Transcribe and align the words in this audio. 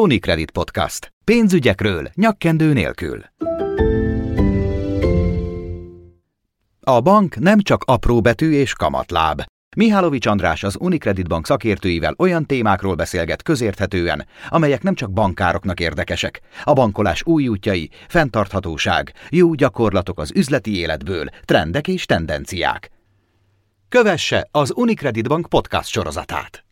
Unicredit 0.00 0.50
Podcast. 0.50 1.12
Pénzügyekről 1.24 2.08
nyakkendő 2.14 2.72
nélkül. 2.72 3.24
A 6.80 7.00
bank 7.00 7.36
nem 7.36 7.60
csak 7.60 7.82
apró 7.86 8.20
betű 8.20 8.52
és 8.52 8.72
kamatláb. 8.72 9.42
Mihálovics 9.76 10.26
András 10.26 10.62
az 10.62 10.76
Unicredit 10.80 11.28
Bank 11.28 11.46
szakértőivel 11.46 12.14
olyan 12.18 12.46
témákról 12.46 12.94
beszélget 12.94 13.42
közérthetően, 13.42 14.26
amelyek 14.48 14.82
nem 14.82 14.94
csak 14.94 15.12
bankároknak 15.12 15.80
érdekesek. 15.80 16.40
A 16.64 16.72
bankolás 16.72 17.22
új 17.24 17.48
útjai, 17.48 17.90
fenntarthatóság, 18.08 19.12
jó 19.30 19.54
gyakorlatok 19.54 20.18
az 20.18 20.32
üzleti 20.34 20.76
életből, 20.76 21.28
trendek 21.44 21.88
és 21.88 22.06
tendenciák. 22.06 22.90
Kövesse 23.88 24.48
az 24.50 24.72
Unicredit 24.74 25.28
Bank 25.28 25.48
podcast 25.48 25.88
sorozatát. 25.88 26.64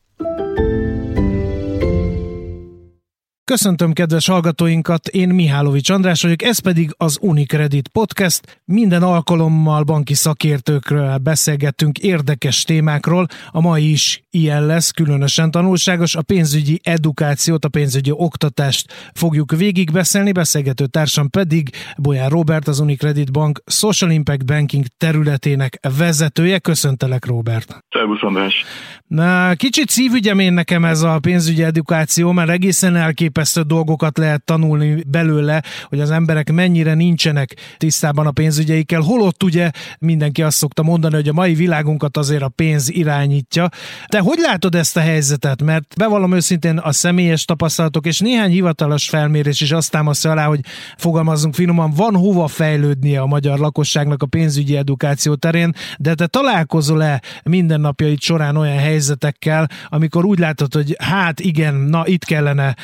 Köszöntöm 3.47 3.93
kedves 3.93 4.27
hallgatóinkat, 4.27 5.09
én 5.09 5.29
Mihálovics 5.29 5.91
András 5.91 6.23
vagyok, 6.23 6.43
ez 6.43 6.59
pedig 6.59 6.95
az 6.97 7.19
Unicredit 7.21 7.89
Podcast. 7.89 8.61
Minden 8.65 9.03
alkalommal 9.03 9.83
banki 9.83 10.15
szakértőkről 10.15 11.17
beszélgettünk 11.17 11.99
érdekes 11.99 12.63
témákról, 12.63 13.27
a 13.51 13.61
mai 13.61 13.91
is 13.91 14.23
ilyen 14.31 14.67
lesz, 14.67 14.91
különösen 14.91 15.51
tanulságos. 15.51 16.15
A 16.15 16.23
pénzügyi 16.23 16.81
edukációt, 16.83 17.65
a 17.65 17.69
pénzügyi 17.69 18.11
oktatást 18.11 19.11
fogjuk 19.15 19.57
végigbeszélni, 19.57 20.33
beszélgető 20.33 20.87
társam 20.87 21.31
pedig 21.31 21.71
Bolyán 21.99 22.29
Robert, 22.29 22.69
az 22.69 22.79
Unicredit 22.79 23.33
Bank 23.33 23.63
Social 23.67 24.11
Impact 24.11 24.45
Banking 24.45 24.85
területének 24.99 25.79
vezetője. 25.99 26.59
Köszöntelek, 26.59 27.27
Robert! 27.27 27.79
Szervusz, 27.89 28.23
András! 28.23 28.65
Na, 29.07 29.55
kicsit 29.55 29.89
szívügyem 29.89 30.39
én 30.39 30.53
nekem 30.53 30.85
ez 30.85 31.03
a 31.03 31.19
pénzügyi 31.19 31.63
edukáció, 31.63 32.33
mert 32.33 32.51
egészen 32.51 32.97
elképesztő 32.97 33.33
dolgokat 33.67 34.19
lehet 34.19 34.45
tanulni 34.45 35.03
belőle, 35.07 35.63
hogy 35.89 36.01
az 36.01 36.11
emberek 36.11 36.53
mennyire 36.53 36.95
nincsenek 36.95 37.55
tisztában 37.77 38.27
a 38.27 38.31
pénzügyeikkel. 38.31 39.01
Holott 39.01 39.43
ugye 39.43 39.71
mindenki 39.99 40.43
azt 40.43 40.57
szokta 40.57 40.83
mondani, 40.83 41.15
hogy 41.15 41.29
a 41.29 41.33
mai 41.33 41.55
világunkat 41.55 42.17
azért 42.17 42.43
a 42.43 42.49
pénz 42.49 42.91
irányítja. 42.91 43.69
Te 44.07 44.19
hogy 44.19 44.39
látod 44.39 44.75
ezt 44.75 44.97
a 44.97 45.01
helyzetet? 45.01 45.63
Mert 45.63 45.95
bevallom 45.97 46.35
őszintén 46.35 46.79
a 46.79 46.93
személyes 46.93 47.45
tapasztalatok 47.45 48.07
és 48.07 48.19
néhány 48.19 48.51
hivatalos 48.51 49.09
felmérés 49.09 49.61
is 49.61 49.73
azt 49.73 49.91
támasztja 49.91 50.31
alá, 50.31 50.47
hogy 50.47 50.61
fogalmazunk 50.97 51.55
finoman, 51.55 51.91
van 51.91 52.17
hova 52.17 52.47
fejlődnie 52.47 53.21
a 53.21 53.27
magyar 53.27 53.59
lakosságnak 53.59 54.23
a 54.23 54.27
pénzügyi 54.27 54.77
edukáció 54.77 55.35
terén, 55.35 55.73
de 55.99 56.15
te 56.15 56.27
találkozol-e 56.27 57.23
mindennapjait 57.45 58.21
során 58.21 58.57
olyan 58.57 58.79
helyzetekkel, 58.79 59.69
amikor 59.89 60.25
úgy 60.25 60.39
látod, 60.39 60.75
hogy 60.75 60.97
hát 60.99 61.41
igen, 61.41 61.75
na 61.75 62.07
itt 62.07 62.25
kellene 62.25 62.75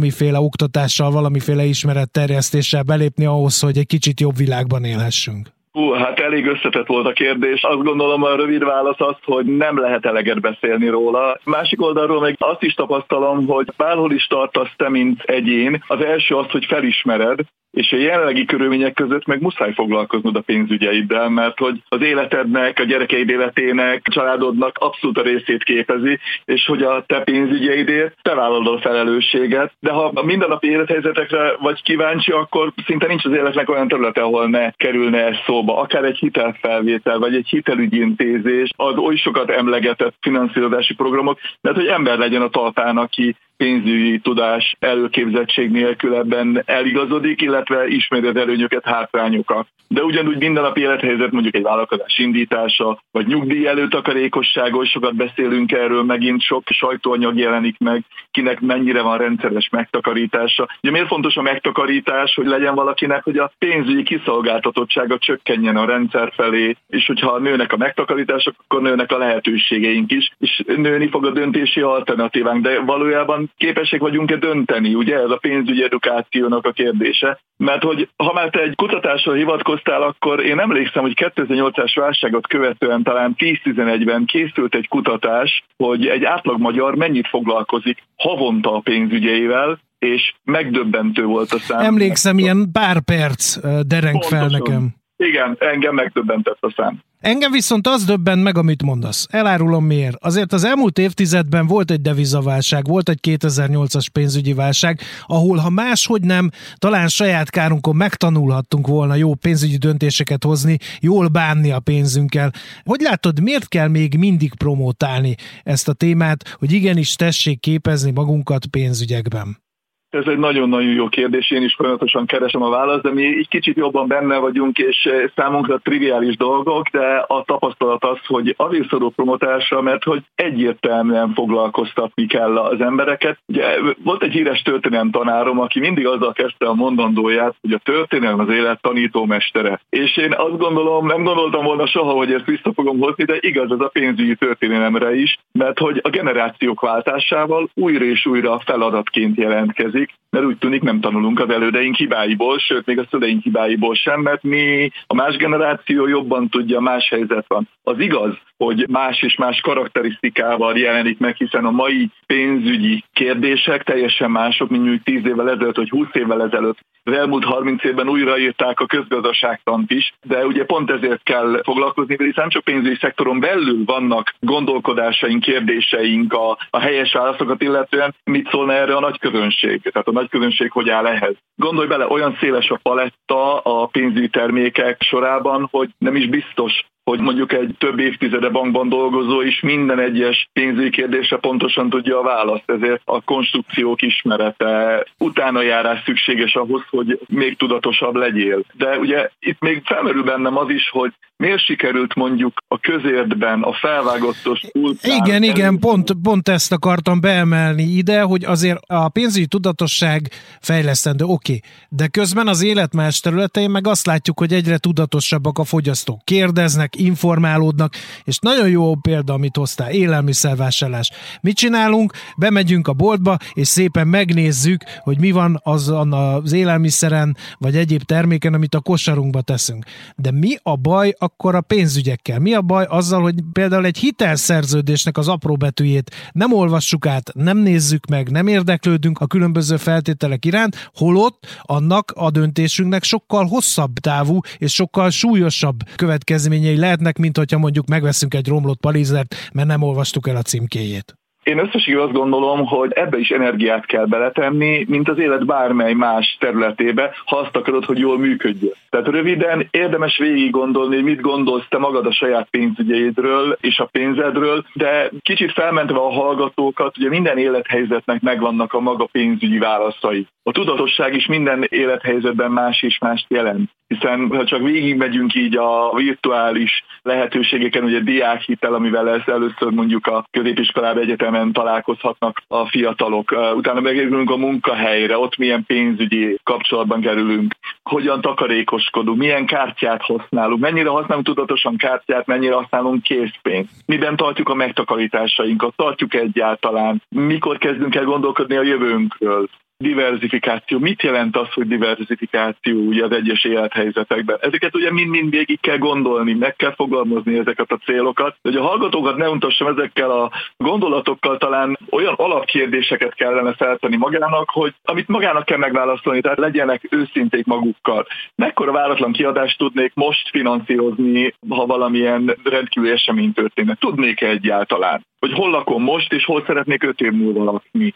valamiféle 0.00 0.40
oktatással, 0.40 1.10
valamiféle 1.10 1.64
ismeretterjesztéssel 1.64 2.82
belépni 2.82 3.24
ahhoz, 3.24 3.60
hogy 3.60 3.78
egy 3.78 3.86
kicsit 3.86 4.20
jobb 4.20 4.36
világban 4.36 4.84
élhessünk? 4.84 5.46
Hú, 5.72 5.92
hát 5.92 6.20
elég 6.20 6.46
összetett 6.46 6.86
volt 6.86 7.06
a 7.06 7.12
kérdés. 7.12 7.62
Azt 7.62 7.82
gondolom 7.82 8.22
a 8.22 8.36
rövid 8.36 8.64
válasz 8.64 9.00
az, 9.00 9.16
hogy 9.24 9.44
nem 9.44 9.78
lehet 9.78 10.06
eleget 10.06 10.40
beszélni 10.40 10.88
róla. 10.88 11.38
Másik 11.44 11.82
oldalról 11.82 12.20
meg 12.20 12.36
azt 12.38 12.62
is 12.62 12.74
tapasztalom, 12.74 13.46
hogy 13.46 13.66
bárhol 13.76 14.12
is 14.12 14.26
tartasz 14.26 14.72
te, 14.76 14.88
mint 14.88 15.22
egyén, 15.22 15.84
az 15.86 16.00
első 16.00 16.34
az, 16.34 16.50
hogy 16.50 16.64
felismered, 16.64 17.38
és 17.70 17.92
a 17.92 17.96
jelenlegi 17.96 18.44
körülmények 18.44 18.92
között 18.92 19.26
meg 19.26 19.40
muszáj 19.40 19.72
foglalkoznod 19.72 20.36
a 20.36 20.40
pénzügyeiddel, 20.40 21.28
mert 21.28 21.58
hogy 21.58 21.82
az 21.88 22.02
életednek, 22.02 22.78
a 22.78 22.84
gyerekeid 22.84 23.28
életének, 23.28 24.02
a 24.04 24.10
családodnak 24.10 24.78
abszolút 24.78 25.18
a 25.18 25.22
részét 25.22 25.64
képezi, 25.64 26.18
és 26.44 26.66
hogy 26.66 26.82
a 26.82 27.04
te 27.06 27.20
pénzügyeidért 27.20 28.16
te 28.22 28.34
vállalod 28.34 28.74
a 28.74 28.80
felelősséget, 28.80 29.72
de 29.80 29.90
ha 29.90 30.10
a 30.14 30.24
mindennapi 30.24 30.68
élethelyzetekre 30.68 31.56
vagy 31.60 31.82
kíváncsi, 31.82 32.32
akkor 32.32 32.72
szinte 32.86 33.06
nincs 33.06 33.24
az 33.24 33.32
életnek 33.32 33.68
olyan 33.68 33.88
területe, 33.88 34.20
ahol 34.20 34.48
ne 34.48 34.70
kerülne 34.70 35.24
ez 35.24 35.36
szóba. 35.46 35.78
Akár 35.78 36.04
egy 36.04 36.18
hitelfelvétel, 36.18 37.18
vagy 37.18 37.34
egy 37.34 37.48
hitelügyintézés, 37.48 38.70
az 38.76 38.96
oly 38.96 39.16
sokat 39.16 39.50
emlegetett 39.50 40.14
finanszírozási 40.20 40.94
programok, 40.94 41.38
mert 41.60 41.76
hogy 41.76 41.86
ember 41.86 42.18
legyen 42.18 42.42
a 42.42 42.48
talpán, 42.48 42.96
aki 42.96 43.36
pénzügyi 43.60 44.18
tudás, 44.18 44.76
előképzettség 44.78 45.70
nélkül 45.70 46.14
ebben 46.14 46.62
eligazodik, 46.66 47.40
illetve 47.40 47.86
ismeri 47.86 48.26
az 48.26 48.36
előnyöket, 48.36 48.84
hátrányokat. 48.84 49.66
De 49.88 50.02
ugyanúgy 50.02 50.38
minden 50.38 50.62
nap 50.62 50.76
élethelyzet, 50.76 51.30
mondjuk 51.30 51.54
egy 51.54 51.62
vállalkozás 51.62 52.18
indítása, 52.18 53.02
vagy 53.12 53.26
nyugdíj 53.26 53.66
előtt 53.66 53.94
akarékosságos, 53.94 54.88
sokat 54.88 55.14
beszélünk 55.14 55.72
erről, 55.72 56.02
megint 56.02 56.42
sok 56.42 56.62
sajtóanyag 56.66 57.38
jelenik 57.38 57.78
meg, 57.78 58.04
kinek 58.30 58.60
mennyire 58.60 59.02
van 59.02 59.18
rendszeres 59.18 59.68
megtakarítása. 59.68 60.68
Ugye 60.82 60.90
miért 60.90 61.06
fontos 61.06 61.36
a 61.36 61.42
megtakarítás, 61.42 62.34
hogy 62.34 62.46
legyen 62.46 62.74
valakinek, 62.74 63.24
hogy 63.24 63.38
a 63.38 63.52
pénzügyi 63.58 64.02
kiszolgáltatottsága 64.02 65.18
csökkenjen 65.18 65.76
a 65.76 65.84
rendszer 65.84 66.32
felé, 66.36 66.76
és 66.88 67.06
hogyha 67.06 67.38
nőnek 67.38 67.72
a 67.72 67.76
megtakarítások, 67.76 68.54
akkor 68.58 68.82
nőnek 68.82 69.12
a 69.12 69.18
lehetőségeink 69.18 70.12
is, 70.12 70.30
és 70.38 70.62
nőni 70.66 71.08
fog 71.08 71.26
a 71.26 71.30
döntési 71.30 71.80
alternatívánk, 71.80 72.62
de 72.62 72.80
valójában 72.80 73.49
képesek 73.56 74.00
vagyunk-e 74.00 74.36
dönteni, 74.36 74.94
ugye 74.94 75.16
ez 75.16 75.30
a 75.30 75.38
pénzügyi 75.40 75.82
edukációnak 75.82 76.66
a 76.66 76.72
kérdése. 76.72 77.40
Mert 77.56 77.82
hogy 77.82 78.08
ha 78.16 78.32
már 78.32 78.50
te 78.50 78.60
egy 78.60 78.74
kutatásra 78.74 79.32
hivatkoztál, 79.32 80.02
akkor 80.02 80.44
én 80.44 80.58
emlékszem, 80.58 81.02
hogy 81.02 81.14
2008-as 81.34 81.92
válságot 81.94 82.46
követően 82.46 83.02
talán 83.02 83.34
10-11-ben 83.38 84.24
készült 84.24 84.74
egy 84.74 84.88
kutatás, 84.88 85.64
hogy 85.76 86.06
egy 86.06 86.24
átlag 86.24 86.60
magyar 86.60 86.94
mennyit 86.94 87.28
foglalkozik 87.28 88.02
havonta 88.16 88.74
a 88.74 88.80
pénzügyeivel, 88.80 89.78
és 89.98 90.34
megdöbbentő 90.44 91.24
volt 91.24 91.52
a 91.52 91.58
szám. 91.58 91.80
Emlékszem, 91.80 92.38
ilyen 92.38 92.68
pár 92.72 93.00
perc 93.00 93.58
dereng 93.86 94.22
fel 94.22 94.46
nekem. 94.46 94.99
Igen, 95.28 95.56
engem 95.58 95.94
megdöbbentett 95.94 96.58
a 96.60 96.72
szám. 96.76 97.02
Engem 97.18 97.52
viszont 97.52 97.86
az 97.86 98.04
döbben 98.04 98.38
meg, 98.38 98.56
amit 98.56 98.82
mondasz. 98.82 99.26
Elárulom 99.30 99.84
miért. 99.84 100.16
Azért 100.20 100.52
az 100.52 100.64
elmúlt 100.64 100.98
évtizedben 100.98 101.66
volt 101.66 101.90
egy 101.90 102.00
devizaválság, 102.00 102.86
volt 102.86 103.08
egy 103.08 103.18
2008-as 103.22 104.06
pénzügyi 104.12 104.52
válság, 104.52 105.00
ahol 105.26 105.56
ha 105.56 105.70
máshogy 105.70 106.22
nem, 106.22 106.50
talán 106.78 107.08
saját 107.08 107.50
kárunkon 107.50 107.96
megtanulhattunk 107.96 108.86
volna 108.86 109.14
jó 109.14 109.34
pénzügyi 109.34 109.76
döntéseket 109.76 110.44
hozni, 110.44 110.76
jól 111.00 111.28
bánni 111.28 111.70
a 111.70 111.80
pénzünkkel. 111.80 112.50
Hogy 112.84 113.00
látod, 113.00 113.42
miért 113.42 113.68
kell 113.68 113.88
még 113.88 114.18
mindig 114.18 114.54
promotálni 114.54 115.34
ezt 115.62 115.88
a 115.88 115.92
témát, 115.92 116.56
hogy 116.58 116.72
igenis 116.72 117.14
tessék 117.14 117.60
képezni 117.60 118.10
magunkat 118.10 118.66
pénzügyekben? 118.66 119.68
Ez 120.10 120.26
egy 120.26 120.38
nagyon-nagyon 120.38 120.92
jó 120.92 121.08
kérdés, 121.08 121.50
én 121.50 121.62
is 121.62 121.74
folyamatosan 121.74 122.26
keresem 122.26 122.62
a 122.62 122.68
választ, 122.68 123.02
de 123.02 123.12
mi 123.12 123.24
egy 123.24 123.48
kicsit 123.48 123.76
jobban 123.76 124.08
benne 124.08 124.38
vagyunk, 124.38 124.78
és 124.78 125.08
számunkra 125.36 125.78
triviális 125.78 126.36
dolgok, 126.36 126.88
de 126.88 127.24
a 127.26 127.42
tapasztalat 127.42 128.04
az, 128.04 128.18
hogy 128.26 128.54
azért 128.56 128.88
szorul 128.88 129.12
promotásra, 129.12 129.80
mert 129.82 130.04
hogy 130.04 130.22
egyértelműen 130.34 131.32
foglalkoztatni 131.34 132.26
kell 132.26 132.58
az 132.58 132.80
embereket. 132.80 133.38
Ugye 133.46 133.64
volt 134.04 134.22
egy 134.22 134.32
híres 134.32 134.62
történelem 134.62 135.10
tanárom, 135.10 135.60
aki 135.60 135.80
mindig 135.80 136.06
azzal 136.06 136.32
kezdte 136.32 136.66
a 136.66 136.74
mondandóját, 136.74 137.54
hogy 137.60 137.72
a 137.72 137.80
történelem 137.84 138.38
az 138.38 138.48
élet 138.48 138.80
tanítómestere. 138.80 139.80
És 139.90 140.16
én 140.16 140.32
azt 140.32 140.58
gondolom, 140.58 141.06
nem 141.06 141.22
gondoltam 141.22 141.64
volna 141.64 141.86
soha, 141.86 142.12
hogy 142.12 142.32
ezt 142.32 142.44
vissza 142.46 142.72
fogom 142.74 142.98
hozni, 142.98 143.24
de 143.24 143.36
igaz 143.40 143.70
ez 143.70 143.80
a 143.80 143.90
pénzügyi 143.92 144.34
történelemre 144.34 145.14
is, 145.14 145.38
mert 145.52 145.78
hogy 145.78 146.00
a 146.02 146.08
generációk 146.08 146.80
váltásával 146.80 147.70
újra 147.74 148.04
és 148.04 148.26
újra 148.26 148.58
feladatként 148.58 149.36
jelentkezik 149.36 149.99
változik, 150.00 150.18
mert 150.30 150.44
úgy 150.44 150.58
tűnik 150.58 150.82
nem 150.82 151.00
tanulunk 151.00 151.40
az 151.40 151.50
elődeink 151.50 151.96
hibáiból, 151.96 152.58
sőt 152.58 152.86
még 152.86 152.98
a 152.98 153.06
szüleink 153.10 153.42
hibáiból 153.42 153.94
sem, 153.94 154.20
mert 154.20 154.42
mi 154.42 154.90
a 155.06 155.14
más 155.14 155.36
generáció 155.36 156.06
jobban 156.06 156.48
tudja, 156.48 156.80
más 156.80 157.08
helyzet 157.08 157.44
van. 157.48 157.68
Az 157.82 157.98
igaz, 157.98 158.38
hogy 158.64 158.88
más 158.88 159.22
és 159.22 159.36
más 159.36 159.60
karakterisztikával 159.60 160.78
jelenik 160.78 161.18
meg, 161.18 161.36
hiszen 161.36 161.64
a 161.64 161.70
mai 161.70 162.10
pénzügyi 162.26 163.04
kérdések 163.12 163.82
teljesen 163.82 164.30
mások, 164.30 164.68
mint 164.68 164.82
mondjuk 164.82 165.04
10 165.04 165.26
évvel 165.26 165.50
ezelőtt, 165.50 165.76
vagy 165.76 165.88
20 165.88 166.06
évvel 166.12 166.42
ezelőtt. 166.42 166.78
Az 167.04 167.12
elmúlt 167.12 167.44
30 167.44 167.84
évben 167.84 168.08
újraírták 168.08 168.80
a 168.80 168.86
közgazdaságtant 168.86 169.90
is, 169.90 170.12
de 170.22 170.46
ugye 170.46 170.64
pont 170.64 170.90
ezért 170.90 171.22
kell 171.22 171.60
foglalkozni, 171.62 172.16
mert 172.18 172.36
nem 172.36 172.48
csak 172.48 172.64
pénzügyi 172.64 172.96
szektoron 173.00 173.40
belül 173.40 173.84
vannak 173.84 174.34
gondolkodásaink, 174.40 175.42
kérdéseink 175.42 176.32
a, 176.32 176.58
a 176.70 176.78
helyes 176.78 177.12
válaszokat 177.12 177.62
illetően, 177.62 178.14
mit 178.24 178.48
szólna 178.50 178.72
erre 178.72 178.94
a 178.94 179.00
nagy 179.00 179.18
közönség, 179.18 179.80
tehát 179.82 180.08
a 180.08 180.12
nagy 180.12 180.28
közönség 180.28 180.70
hogy 180.70 180.88
áll 180.88 181.06
ehhez. 181.06 181.34
Gondolj 181.56 181.86
bele, 181.86 182.06
olyan 182.08 182.36
széles 182.40 182.70
a 182.70 182.80
paletta 182.82 183.58
a 183.58 183.86
pénzügyi 183.86 184.28
termékek 184.28 185.02
sorában, 185.02 185.68
hogy 185.70 185.90
nem 185.98 186.16
is 186.16 186.28
biztos, 186.28 186.84
hogy 187.04 187.20
mondjuk 187.20 187.52
egy 187.52 187.74
több 187.78 187.98
évtizede 187.98 188.48
bankban 188.50 188.88
dolgozó 188.88 189.40
is 189.40 189.60
minden 189.60 189.98
egyes 189.98 190.48
pénzügyi 190.52 190.90
kérdésre 190.90 191.36
pontosan 191.36 191.90
tudja 191.90 192.18
a 192.18 192.22
választ, 192.22 192.70
ezért 192.70 193.02
a 193.04 193.20
konstrukciók 193.20 194.02
ismerete, 194.02 195.04
utána 195.18 195.62
járás 195.62 196.02
szükséges 196.04 196.54
ahhoz, 196.54 196.82
hogy 196.90 197.18
még 197.28 197.56
tudatosabb 197.56 198.14
legyél. 198.14 198.62
De 198.72 198.98
ugye 198.98 199.30
itt 199.38 199.60
még 199.60 199.82
felmerül 199.84 200.22
bennem 200.22 200.56
az 200.56 200.68
is, 200.68 200.90
hogy 200.90 201.12
miért 201.40 201.64
sikerült 201.64 202.14
mondjuk 202.14 202.52
a 202.68 202.78
közértben 202.78 203.62
a 203.62 203.72
felvágottos 203.72 204.60
kultúr. 204.72 205.14
Igen, 205.24 205.42
igen, 205.42 205.78
pont, 205.78 206.12
pont 206.22 206.48
ezt 206.48 206.72
akartam 206.72 207.20
beemelni 207.20 207.82
ide, 207.82 208.20
hogy 208.20 208.44
azért 208.44 208.78
a 208.86 209.08
pénzügyi 209.08 209.46
tudatosság 209.46 210.30
fejlesztendő, 210.60 211.24
oké, 211.24 211.34
okay. 211.34 211.60
de 211.88 212.06
közben 212.06 212.46
az 212.48 212.62
élet 212.62 212.94
más 212.94 213.20
területein 213.20 213.70
meg 213.70 213.86
azt 213.86 214.06
látjuk, 214.06 214.38
hogy 214.38 214.52
egyre 214.52 214.78
tudatosabbak 214.78 215.58
a 215.58 215.64
fogyasztók. 215.64 216.24
Kérdeznek, 216.24 216.96
informálódnak, 216.96 217.92
és 218.24 218.38
nagyon 218.40 218.68
jó 218.68 218.94
példa, 218.94 219.32
amit 219.32 219.56
hoztál, 219.56 219.90
élelmiszervásárlás. 219.90 221.10
Mit 221.40 221.56
csinálunk? 221.56 222.12
Bemegyünk 222.36 222.88
a 222.88 222.92
boltba, 222.92 223.36
és 223.52 223.68
szépen 223.68 224.08
megnézzük, 224.08 224.82
hogy 225.00 225.18
mi 225.18 225.30
van 225.30 225.60
az 225.62 225.92
az 226.10 226.52
élelmiszeren, 226.52 227.36
vagy 227.58 227.76
egyéb 227.76 228.02
terméken, 228.02 228.54
amit 228.54 228.74
a 228.74 228.80
kosarunkba 228.80 229.40
teszünk. 229.40 229.84
De 230.16 230.30
mi 230.30 230.56
a 230.62 230.76
baj 230.76 231.14
akkor 231.18 231.54
a 231.54 231.60
pénzügyekkel? 231.60 232.38
Mi 232.38 232.52
a 232.52 232.62
baj 232.62 232.84
azzal, 232.88 233.22
hogy 233.22 233.34
például 233.52 233.84
egy 233.84 233.98
hitelszerződésnek 233.98 235.18
az 235.18 235.28
apró 235.28 235.56
betűjét 235.56 236.10
nem 236.32 236.52
olvassuk 236.52 237.06
át, 237.06 237.30
nem 237.34 237.58
nézzük 237.58 238.06
meg, 238.06 238.30
nem 238.30 238.46
érdeklődünk 238.46 239.18
a 239.18 239.26
különböző 239.26 239.76
feltételek 239.76 240.44
iránt, 240.44 240.90
holott 240.94 241.46
annak 241.62 242.12
a 242.14 242.30
döntésünknek 242.30 243.02
sokkal 243.02 243.46
hosszabb 243.46 243.98
távú 243.98 244.40
és 244.58 244.72
sokkal 244.72 245.10
súlyosabb 245.10 245.78
következményei 245.96 246.76
lehetnek, 246.76 247.18
mint 247.18 247.36
hogyha 247.36 247.58
mondjuk 247.58 247.86
megveszünk 247.86 248.29
egy 248.34 248.48
romlott 248.48 248.80
palizert, 248.80 249.34
mert 249.52 249.68
nem 249.68 249.82
olvastuk 249.82 250.28
el 250.28 250.36
a 250.36 250.42
címkéjét. 250.42 251.19
Én 251.50 251.58
összességében 251.58 252.04
azt 252.04 252.12
gondolom, 252.12 252.66
hogy 252.66 252.92
ebbe 252.92 253.18
is 253.18 253.28
energiát 253.28 253.86
kell 253.86 254.04
beletenni, 254.04 254.84
mint 254.88 255.08
az 255.08 255.18
élet 255.18 255.46
bármely 255.46 255.92
más 255.92 256.36
területébe, 256.40 257.14
ha 257.24 257.36
azt 257.36 257.56
akarod, 257.56 257.84
hogy 257.84 257.98
jól 257.98 258.18
működjön. 258.18 258.72
Tehát 258.90 259.06
röviden 259.06 259.68
érdemes 259.70 260.18
végig 260.18 260.50
gondolni, 260.50 260.94
hogy 260.94 261.04
mit 261.04 261.20
gondolsz 261.20 261.68
te 261.68 261.78
magad 261.78 262.06
a 262.06 262.12
saját 262.12 262.48
pénzügyeidről 262.50 263.56
és 263.60 263.78
a 263.78 263.88
pénzedről, 263.92 264.64
de 264.72 265.10
kicsit 265.22 265.52
felmentve 265.52 265.98
a 265.98 266.12
hallgatókat, 266.12 266.98
ugye 266.98 267.08
minden 267.08 267.38
élethelyzetnek 267.38 268.20
megvannak 268.20 268.72
a 268.72 268.80
maga 268.80 269.08
pénzügyi 269.12 269.58
válaszai. 269.58 270.26
A 270.42 270.52
tudatosság 270.52 271.14
is 271.14 271.26
minden 271.26 271.66
élethelyzetben 271.68 272.50
más 272.50 272.82
és 272.82 272.98
mást 272.98 273.26
jelent 273.28 273.70
hiszen 273.94 274.28
ha 274.28 274.44
csak 274.44 274.62
végigmegyünk 274.62 275.34
így 275.34 275.56
a 275.56 275.92
virtuális 275.94 276.84
lehetőségeken, 277.02 277.84
ugye 277.84 278.00
diákhitel, 278.00 278.74
amivel 278.74 279.04
lesz 279.04 279.26
először 279.26 279.70
mondjuk 279.70 280.06
a 280.06 280.24
középiskolában 280.30 281.02
egyetemen 281.02 281.39
találkozhatnak 281.52 282.42
a 282.48 282.66
fiatalok, 282.66 283.34
utána 283.54 283.80
megérünk 283.80 284.30
a 284.30 284.36
munkahelyre, 284.36 285.18
ott 285.18 285.36
milyen 285.36 285.64
pénzügyi 285.66 286.38
kapcsolatban 286.42 287.00
kerülünk, 287.00 287.54
hogyan 287.82 288.20
takarékoskodunk, 288.20 289.18
milyen 289.18 289.46
kártyát 289.46 290.02
használunk, 290.02 290.60
mennyire 290.60 290.88
használunk 290.88 291.26
tudatosan 291.26 291.76
kártyát, 291.76 292.26
mennyire 292.26 292.54
használunk 292.54 293.02
készpénzt, 293.02 293.70
miben 293.86 294.16
tartjuk 294.16 294.48
a 294.48 294.54
megtakarításainkat, 294.54 295.76
tartjuk 295.76 296.14
egyáltalán, 296.14 297.02
mikor 297.08 297.58
kezdünk 297.58 297.94
el 297.94 298.04
gondolkodni 298.04 298.56
a 298.56 298.62
jövőnkről, 298.62 299.48
diversifikáció. 299.80 300.78
Mit 300.78 301.02
jelent 301.02 301.36
az, 301.36 301.52
hogy 301.52 301.66
diversifikáció 301.66 302.78
ugye 302.78 303.04
az 303.04 303.12
egyes 303.12 303.44
élethelyzetekben? 303.44 304.38
Ezeket 304.40 304.74
ugye 304.74 304.92
mind-mind 304.92 305.30
végig 305.30 305.60
kell 305.60 305.78
gondolni, 305.78 306.34
meg 306.34 306.56
kell 306.56 306.74
fogalmazni 306.74 307.38
ezeket 307.38 307.70
a 307.70 307.78
célokat, 307.84 308.36
hogy 308.42 308.56
a 308.56 308.62
hallgatókat 308.62 309.16
ne 309.16 309.28
untassam 309.28 309.66
ezekkel 309.66 310.10
a 310.10 310.30
gondolatokkal, 310.56 311.38
talán 311.38 311.78
olyan 311.90 312.14
alapkérdéseket 312.14 313.14
kellene 313.14 313.52
feltenni 313.54 313.96
magának, 313.96 314.50
hogy 314.50 314.74
amit 314.84 315.08
magának 315.08 315.44
kell 315.44 315.58
megválaszolni, 315.58 316.20
tehát 316.20 316.38
legyenek 316.38 316.86
őszinték 316.90 317.46
magukkal. 317.46 318.06
Mekkora 318.34 318.72
váratlan 318.72 319.12
kiadást 319.12 319.58
tudnék 319.58 319.92
most 319.94 320.30
finanszírozni, 320.30 321.34
ha 321.48 321.66
valamilyen 321.66 322.36
rendkívül 322.44 322.92
esemény 322.92 323.32
történne? 323.32 323.74
Tudnék-e 323.74 324.26
egyáltalán? 324.26 325.08
hogy 325.20 325.32
hol 325.32 325.50
lakom 325.50 325.82
most, 325.82 326.12
és 326.12 326.24
hol 326.24 326.44
szeretnék 326.46 326.82
öt 326.82 327.00
év 327.00 327.12
múlva 327.12 327.44
lakni 327.44 327.94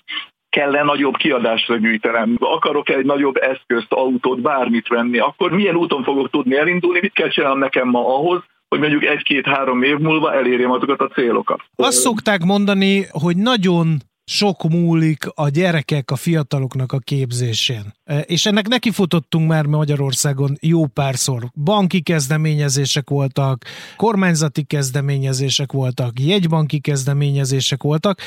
kell-e 0.55 0.83
nagyobb 0.83 1.17
kiadásra 1.17 1.77
gyűjtenem, 1.77 2.37
akarok 2.39 2.89
egy 2.89 3.05
nagyobb 3.05 3.37
eszközt, 3.37 3.93
autót, 3.93 4.41
bármit 4.41 4.89
venni, 4.89 5.19
akkor 5.19 5.51
milyen 5.53 5.75
úton 5.75 6.03
fogok 6.03 6.31
tudni 6.31 6.57
elindulni, 6.57 6.99
mit 7.03 7.13
kell 7.13 7.29
csinálnom 7.29 7.59
nekem 7.59 7.89
ma 7.89 8.17
ahhoz, 8.17 8.43
hogy 8.69 8.79
mondjuk 8.79 9.05
egy-két-három 9.05 9.83
év 9.83 9.99
múlva 9.99 10.35
elérjem 10.35 10.71
azokat 10.71 11.01
a 11.01 11.09
célokat. 11.09 11.61
Azt 11.77 11.99
szokták 11.99 12.45
mondani, 12.45 13.05
hogy 13.11 13.37
nagyon 13.37 13.87
sok 14.25 14.69
múlik 14.69 15.27
a 15.35 15.49
gyerekek, 15.49 16.11
a 16.11 16.17
fiataloknak 16.17 16.93
a 16.93 16.99
képzésén. 16.99 17.95
E, 18.05 18.19
és 18.19 18.47
ennek 18.47 18.69
nekifutottunk 18.69 19.49
már 19.49 19.67
Magyarországon 19.67 20.57
jó 20.61 20.87
párszor. 20.87 21.51
Banki 21.55 22.01
kezdeményezések 22.01 23.11
voltak, 23.11 23.65
kormányzati 23.97 24.63
kezdeményezések 24.63 25.73
voltak, 25.73 26.21
jegybanki 26.21 26.81
kezdeményezések 26.81 27.83
voltak. 27.83 28.21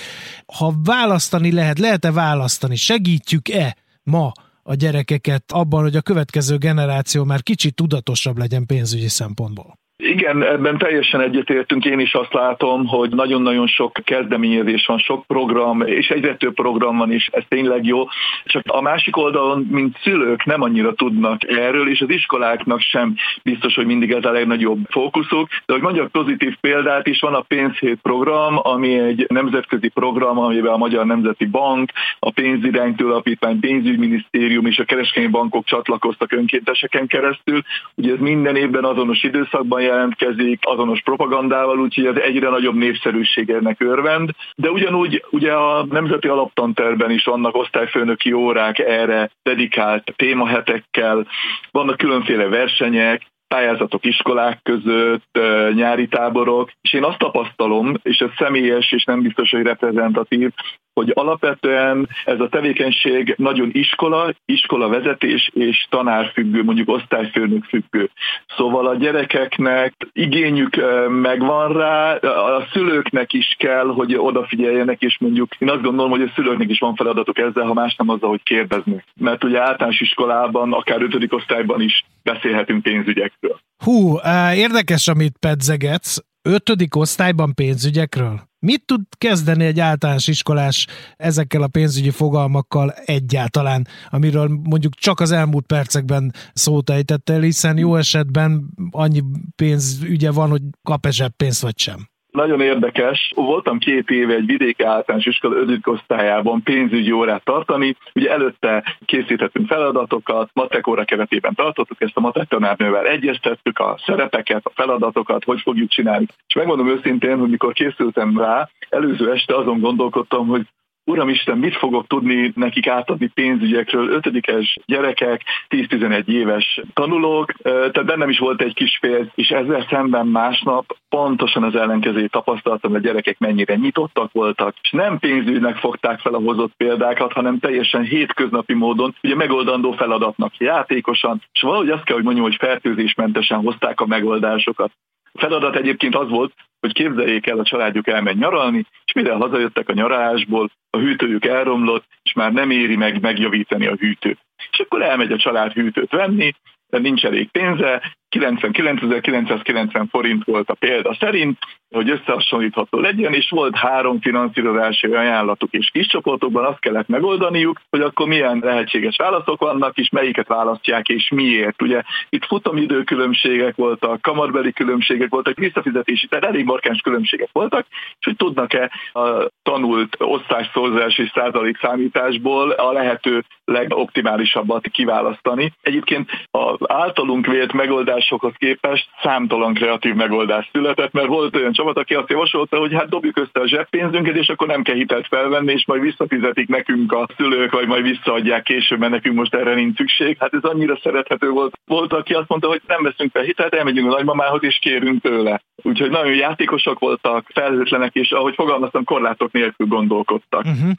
Ha 0.45 0.73
választani 0.83 1.51
lehet, 1.51 1.79
lehet-e 1.79 2.11
választani? 2.11 2.75
Segítjük-e 2.75 3.77
ma 4.03 4.31
a 4.63 4.73
gyerekeket 4.73 5.51
abban, 5.51 5.81
hogy 5.81 5.95
a 5.95 6.01
következő 6.01 6.57
generáció 6.57 7.23
már 7.23 7.43
kicsit 7.43 7.75
tudatosabb 7.75 8.37
legyen 8.37 8.65
pénzügyi 8.65 9.07
szempontból? 9.07 9.77
Igen, 10.03 10.43
ebben 10.43 10.77
teljesen 10.77 11.21
egyetértünk. 11.21 11.85
Én 11.85 11.99
is 11.99 12.13
azt 12.13 12.33
látom, 12.33 12.85
hogy 12.85 13.09
nagyon-nagyon 13.09 13.67
sok 13.67 13.91
kezdeményezés 14.03 14.85
van, 14.85 14.97
sok 14.97 15.25
program, 15.25 15.81
és 15.81 16.09
egyre 16.09 16.35
több 16.35 16.53
program 16.53 16.97
van 16.97 17.11
is, 17.11 17.27
ez 17.31 17.43
tényleg 17.47 17.85
jó. 17.85 18.03
Csak 18.45 18.63
a 18.67 18.81
másik 18.81 19.17
oldalon, 19.17 19.67
mint 19.71 19.97
szülők 20.01 20.45
nem 20.45 20.61
annyira 20.61 20.93
tudnak 20.93 21.49
erről, 21.49 21.89
és 21.89 22.01
az 22.01 22.09
iskoláknak 22.09 22.79
sem 22.79 23.15
biztos, 23.43 23.75
hogy 23.75 23.85
mindig 23.85 24.11
ez 24.11 24.25
a 24.25 24.31
legnagyobb 24.31 24.79
fókuszuk. 24.89 25.47
De 25.65 25.73
hogy 25.73 25.81
mondjak 25.81 26.11
pozitív 26.11 26.55
példát 26.61 27.07
is, 27.07 27.19
van 27.19 27.33
a 27.33 27.41
Pénzhét 27.41 27.99
program, 28.01 28.59
ami 28.61 28.99
egy 28.99 29.25
nemzetközi 29.29 29.87
program, 29.87 30.37
amivel 30.37 30.73
a 30.73 30.77
Magyar 30.77 31.05
Nemzeti 31.05 31.45
Bank, 31.45 31.91
a 32.19 32.31
Pénziránytől 32.31 33.11
Alapítvány, 33.11 33.59
Pénzügyminisztérium 33.59 34.65
és 34.65 34.77
a 34.77 34.83
kereskedelmi 34.83 35.31
bankok 35.31 35.65
csatlakoztak 35.65 36.31
önkénteseken 36.31 37.07
keresztül. 37.07 37.61
Ugye 37.95 38.13
ez 38.13 38.19
minden 38.19 38.55
évben 38.55 38.83
azonos 38.83 39.23
időszakban 39.23 39.85
jelentkezik 39.87 40.59
azonos 40.61 41.01
propagandával, 41.01 41.79
úgyhogy 41.79 42.05
ez 42.05 42.15
egyre 42.15 42.49
nagyobb 42.49 42.75
népszerűségének 42.75 43.81
örvend. 43.81 44.29
De 44.55 44.69
ugyanúgy 44.69 45.23
ugye 45.29 45.53
a 45.53 45.85
Nemzeti 45.85 46.27
Alaptanterben 46.27 47.11
is 47.11 47.23
vannak 47.23 47.55
osztályfőnöki 47.55 48.31
órák 48.31 48.79
erre 48.79 49.29
dedikált 49.43 50.13
témahetekkel, 50.15 51.27
vannak 51.71 51.97
különféle 51.97 52.47
versenyek, 52.47 53.21
pályázatok 53.47 54.05
iskolák 54.05 54.59
között, 54.63 55.39
nyári 55.73 56.07
táborok, 56.07 56.71
és 56.81 56.93
én 56.93 57.03
azt 57.03 57.17
tapasztalom, 57.17 57.93
és 58.03 58.17
ez 58.17 58.29
személyes 58.37 58.91
és 58.91 59.03
nem 59.03 59.21
biztos, 59.21 59.51
hogy 59.51 59.61
reprezentatív, 59.61 60.51
hogy 60.97 61.11
alapvetően 61.15 62.09
ez 62.25 62.39
a 62.39 62.49
tevékenység 62.49 63.33
nagyon 63.37 63.69
iskola, 63.73 64.33
iskola 64.45 64.87
vezetés 64.87 65.49
és 65.53 65.87
tanár 65.89 66.31
függő, 66.33 66.63
mondjuk 66.63 66.89
osztályfőnök 66.89 67.63
függő. 67.63 68.09
Szóval 68.57 68.87
a 68.87 68.95
gyerekeknek 68.95 69.93
igényük 70.13 70.75
megvan 71.21 71.73
rá, 71.73 72.15
a 72.15 72.67
szülőknek 72.71 73.33
is 73.33 73.55
kell, 73.57 73.85
hogy 73.85 74.15
odafigyeljenek, 74.15 75.01
és 75.01 75.17
mondjuk 75.19 75.55
én 75.59 75.69
azt 75.69 75.81
gondolom, 75.81 76.11
hogy 76.11 76.21
a 76.21 76.31
szülőknek 76.35 76.69
is 76.69 76.79
van 76.79 76.95
feladatok 76.95 77.37
ezzel, 77.37 77.65
ha 77.65 77.73
más 77.73 77.95
nem 77.95 78.09
azzal, 78.09 78.29
hogy 78.29 78.43
kérdezni. 78.43 79.03
Mert 79.19 79.43
ugye 79.43 79.61
általános 79.61 80.01
iskolában, 80.01 80.73
akár 80.73 81.01
ötödik 81.01 81.33
osztályban 81.33 81.81
is 81.81 82.05
beszélhetünk 82.23 82.81
pénzügyekről. 82.83 83.59
Hú, 83.83 84.15
érdekes, 84.53 85.07
amit 85.07 85.37
pedzegetsz. 85.39 86.17
Ötödik 86.41 86.95
osztályban 86.95 87.53
pénzügyekről? 87.53 88.46
Mit 88.59 88.85
tud 88.85 89.01
kezdeni 89.17 89.65
egy 89.65 89.79
általános 89.79 90.27
iskolás 90.27 90.87
ezekkel 91.15 91.61
a 91.61 91.67
pénzügyi 91.67 92.09
fogalmakkal 92.09 92.91
egyáltalán, 92.91 93.87
amiről 94.09 94.47
mondjuk 94.63 94.95
csak 94.95 95.19
az 95.19 95.31
elmúlt 95.31 95.65
percekben 95.65 96.33
szót 96.53 96.89
ejtett 96.89 97.29
el, 97.29 97.41
hiszen 97.41 97.77
jó 97.77 97.95
esetben 97.95 98.69
annyi 98.91 99.23
pénzügye 99.55 100.31
van, 100.31 100.49
hogy 100.49 100.61
kap-e 100.83 101.29
pénzt 101.37 101.61
vagy 101.61 101.79
sem. 101.79 102.09
Nagyon 102.37 102.61
érdekes. 102.61 103.31
Voltam 103.35 103.77
két 103.77 104.09
éve 104.09 104.33
egy 104.33 104.45
vidéki 104.45 104.83
általános 104.83 105.25
iskola 105.25 105.55
ötödik 105.55 105.87
osztályában 105.87 106.63
pénzügyi 106.63 107.11
órát 107.11 107.43
tartani. 107.43 107.95
Ugye 108.15 108.31
előtte 108.31 108.97
készítettünk 109.05 109.67
feladatokat, 109.67 110.49
matek 110.53 110.87
óra 110.87 111.03
keretében 111.03 111.53
tartottuk, 111.55 112.01
ezt 112.01 112.17
a 112.17 112.19
matek 112.19 112.47
tanárnővel 112.47 113.07
egyeztettük 113.07 113.79
a 113.79 113.97
szerepeket, 114.05 114.65
a 114.65 114.71
feladatokat, 114.73 115.43
hogy 115.43 115.61
fogjuk 115.61 115.89
csinálni. 115.89 116.25
És 116.47 116.55
megmondom 116.55 116.87
őszintén, 116.87 117.37
hogy 117.37 117.49
mikor 117.49 117.73
készültem 117.73 118.37
rá, 118.37 118.69
előző 118.89 119.31
este 119.31 119.55
azon 119.55 119.79
gondolkodtam, 119.79 120.47
hogy 120.47 120.65
Uramisten, 121.07 121.57
mit 121.57 121.75
fogok 121.75 122.07
tudni 122.07 122.51
nekik 122.55 122.87
átadni 122.87 123.27
pénzügyekről, 123.27 124.09
ötödikes 124.09 124.77
gyerekek, 124.85 125.41
10-11 125.69 126.27
éves 126.27 126.81
tanulók, 126.93 127.51
tehát 127.61 128.05
bennem 128.05 128.29
is 128.29 128.39
volt 128.39 128.61
egy 128.61 128.73
kis 128.73 128.97
fél, 129.01 129.31
és 129.35 129.49
ezzel 129.49 129.85
szemben 129.89 130.27
másnap 130.27 130.97
pontosan 131.09 131.63
az 131.63 131.75
ellenkezőjét 131.75 132.31
tapasztaltam, 132.31 132.91
hogy 132.91 132.99
a 132.99 133.03
gyerekek 133.03 133.39
mennyire 133.39 133.75
nyitottak 133.75 134.31
voltak, 134.31 134.75
és 134.81 134.91
nem 134.91 135.19
pénzügynek 135.19 135.75
fogták 135.75 136.19
fel 136.19 136.33
a 136.33 136.41
hozott 136.41 136.73
példákat, 136.77 137.33
hanem 137.33 137.59
teljesen 137.59 138.03
hétköznapi 138.03 138.73
módon, 138.73 139.15
ugye 139.23 139.35
megoldandó 139.35 139.91
feladatnak 139.91 140.57
játékosan, 140.57 141.41
és 141.53 141.61
valahogy 141.61 141.89
azt 141.89 142.03
kell, 142.03 142.15
hogy 142.15 142.25
mondjam, 142.25 142.45
hogy 142.45 142.55
fertőzésmentesen 142.55 143.59
hozták 143.59 143.99
a 144.01 144.05
megoldásokat. 144.05 144.91
A 145.33 145.39
feladat 145.39 145.75
egyébként 145.75 146.15
az 146.15 146.29
volt, 146.29 146.53
hogy 146.79 146.93
képzeljék 146.93 147.47
el, 147.47 147.59
a 147.59 147.63
családjuk 147.63 148.07
elmegy 148.07 148.37
nyaralni, 148.37 148.85
és 149.05 149.13
mire 149.13 149.33
hazajöttek 149.33 149.89
a 149.89 149.93
nyaralásból, 149.93 150.69
a 150.89 150.97
hűtőjük 150.97 151.45
elromlott, 151.45 152.05
és 152.23 152.33
már 152.33 152.51
nem 152.51 152.71
éri 152.71 152.95
meg 152.95 153.21
megjavítani 153.21 153.87
a 153.87 153.95
hűtőt. 153.95 154.39
És 154.71 154.79
akkor 154.79 155.01
elmegy 155.01 155.31
a 155.31 155.37
család 155.37 155.71
hűtőt 155.71 156.11
venni, 156.11 156.53
de 156.89 156.99
nincs 156.99 157.25
elég 157.25 157.49
pénze, 157.51 158.01
99.990 158.29 160.05
forint 160.09 160.43
volt 160.43 160.69
a 160.69 160.73
példa 160.73 161.15
szerint, 161.19 161.57
hogy 161.89 162.09
összehasonlítható 162.09 162.99
legyen, 162.99 163.33
és 163.33 163.49
volt 163.49 163.75
három 163.75 164.21
finanszírozási 164.21 165.07
ajánlatuk 165.07 165.73
és 165.73 165.89
kis 165.93 166.07
csoportokban 166.07 166.65
azt 166.65 166.79
kellett 166.79 167.07
megoldaniuk, 167.07 167.81
hogy 167.89 168.01
akkor 168.01 168.27
milyen 168.27 168.59
lehetséges 168.63 169.15
válaszok 169.17 169.59
vannak, 169.59 169.97
és 169.97 170.09
melyiket 170.09 170.47
választják, 170.47 171.07
és 171.07 171.29
miért. 171.29 171.81
Ugye 171.81 172.01
itt 172.29 172.45
futamidő 172.45 173.03
különbségek 173.03 173.75
voltak, 173.75 174.21
kamarbeli 174.21 174.71
különbségek 174.71 175.29
voltak, 175.29 175.57
visszafizetési, 175.57 176.27
tehát 176.27 176.45
elég 176.45 176.65
markáns 176.65 177.01
különbségek 177.01 177.49
voltak, 177.51 177.85
és 177.89 178.25
hogy 178.25 178.35
tudnak-e 178.35 178.91
a 179.13 179.49
tanult 179.63 180.15
osztásszorzási 180.19 181.21
és 181.21 181.31
százalék 181.33 181.77
számításból 181.77 182.69
a 182.71 182.91
lehető 182.91 183.43
legoptimálisabbat 183.67 184.87
kiválasztani. 184.87 185.73
Egyébként 185.81 186.29
az 186.51 186.77
általunk 186.87 187.45
vélt 187.45 187.73
megoldásokhoz 187.73 188.53
képest 188.57 189.09
számtalan 189.21 189.73
kreatív 189.73 190.13
megoldás 190.13 190.69
született, 190.71 191.11
mert 191.11 191.27
volt 191.27 191.55
olyan 191.55 191.73
csapat, 191.73 191.97
aki 191.97 192.13
azt 192.13 192.29
javasolta, 192.29 192.77
hogy 192.77 192.93
hát 192.93 193.09
dobjuk 193.09 193.37
össze 193.37 193.59
a 193.59 193.67
zseppénzünket, 193.67 194.35
és 194.35 194.47
akkor 194.47 194.67
nem 194.67 194.83
kell 194.83 194.95
hitelt 194.95 195.27
felvenni, 195.27 195.71
és 195.71 195.85
majd 195.85 196.01
visszafizetik 196.01 196.67
nekünk 196.67 197.11
a 197.11 197.27
szülők, 197.37 197.71
vagy 197.71 197.87
majd 197.87 198.03
visszaadják 198.03 198.63
később, 198.63 198.99
mert 198.99 199.11
nekünk 199.11 199.35
most 199.35 199.55
erre 199.55 199.73
nincs 199.73 199.97
szükség. 199.97 200.37
Hát 200.39 200.53
ez 200.53 200.63
annyira 200.63 200.99
szerethető 201.03 201.49
volt. 201.49 201.79
Volt, 201.85 202.13
aki 202.13 202.33
azt 202.33 202.49
mondta, 202.49 202.67
hogy 202.67 202.81
nem 202.87 203.03
veszünk 203.03 203.31
fel 203.31 203.43
hitelt, 203.43 203.73
elmegyünk 203.73 204.11
a 204.11 204.15
nagymamához, 204.15 204.63
és 204.63 204.77
kérünk 204.81 205.21
tőle. 205.21 205.61
Úgyhogy 205.75 206.09
nagyon 206.09 206.35
játékosak 206.35 206.99
voltak, 206.99 207.47
felhőtlenek, 207.53 208.13
és 208.15 208.31
ahogy 208.31 208.55
fogalmaztam, 208.55 209.03
korlátok 209.03 209.51
nélkül 209.51 209.87
gondolkodtak. 209.87 210.65
Uh-huh. 210.65 210.91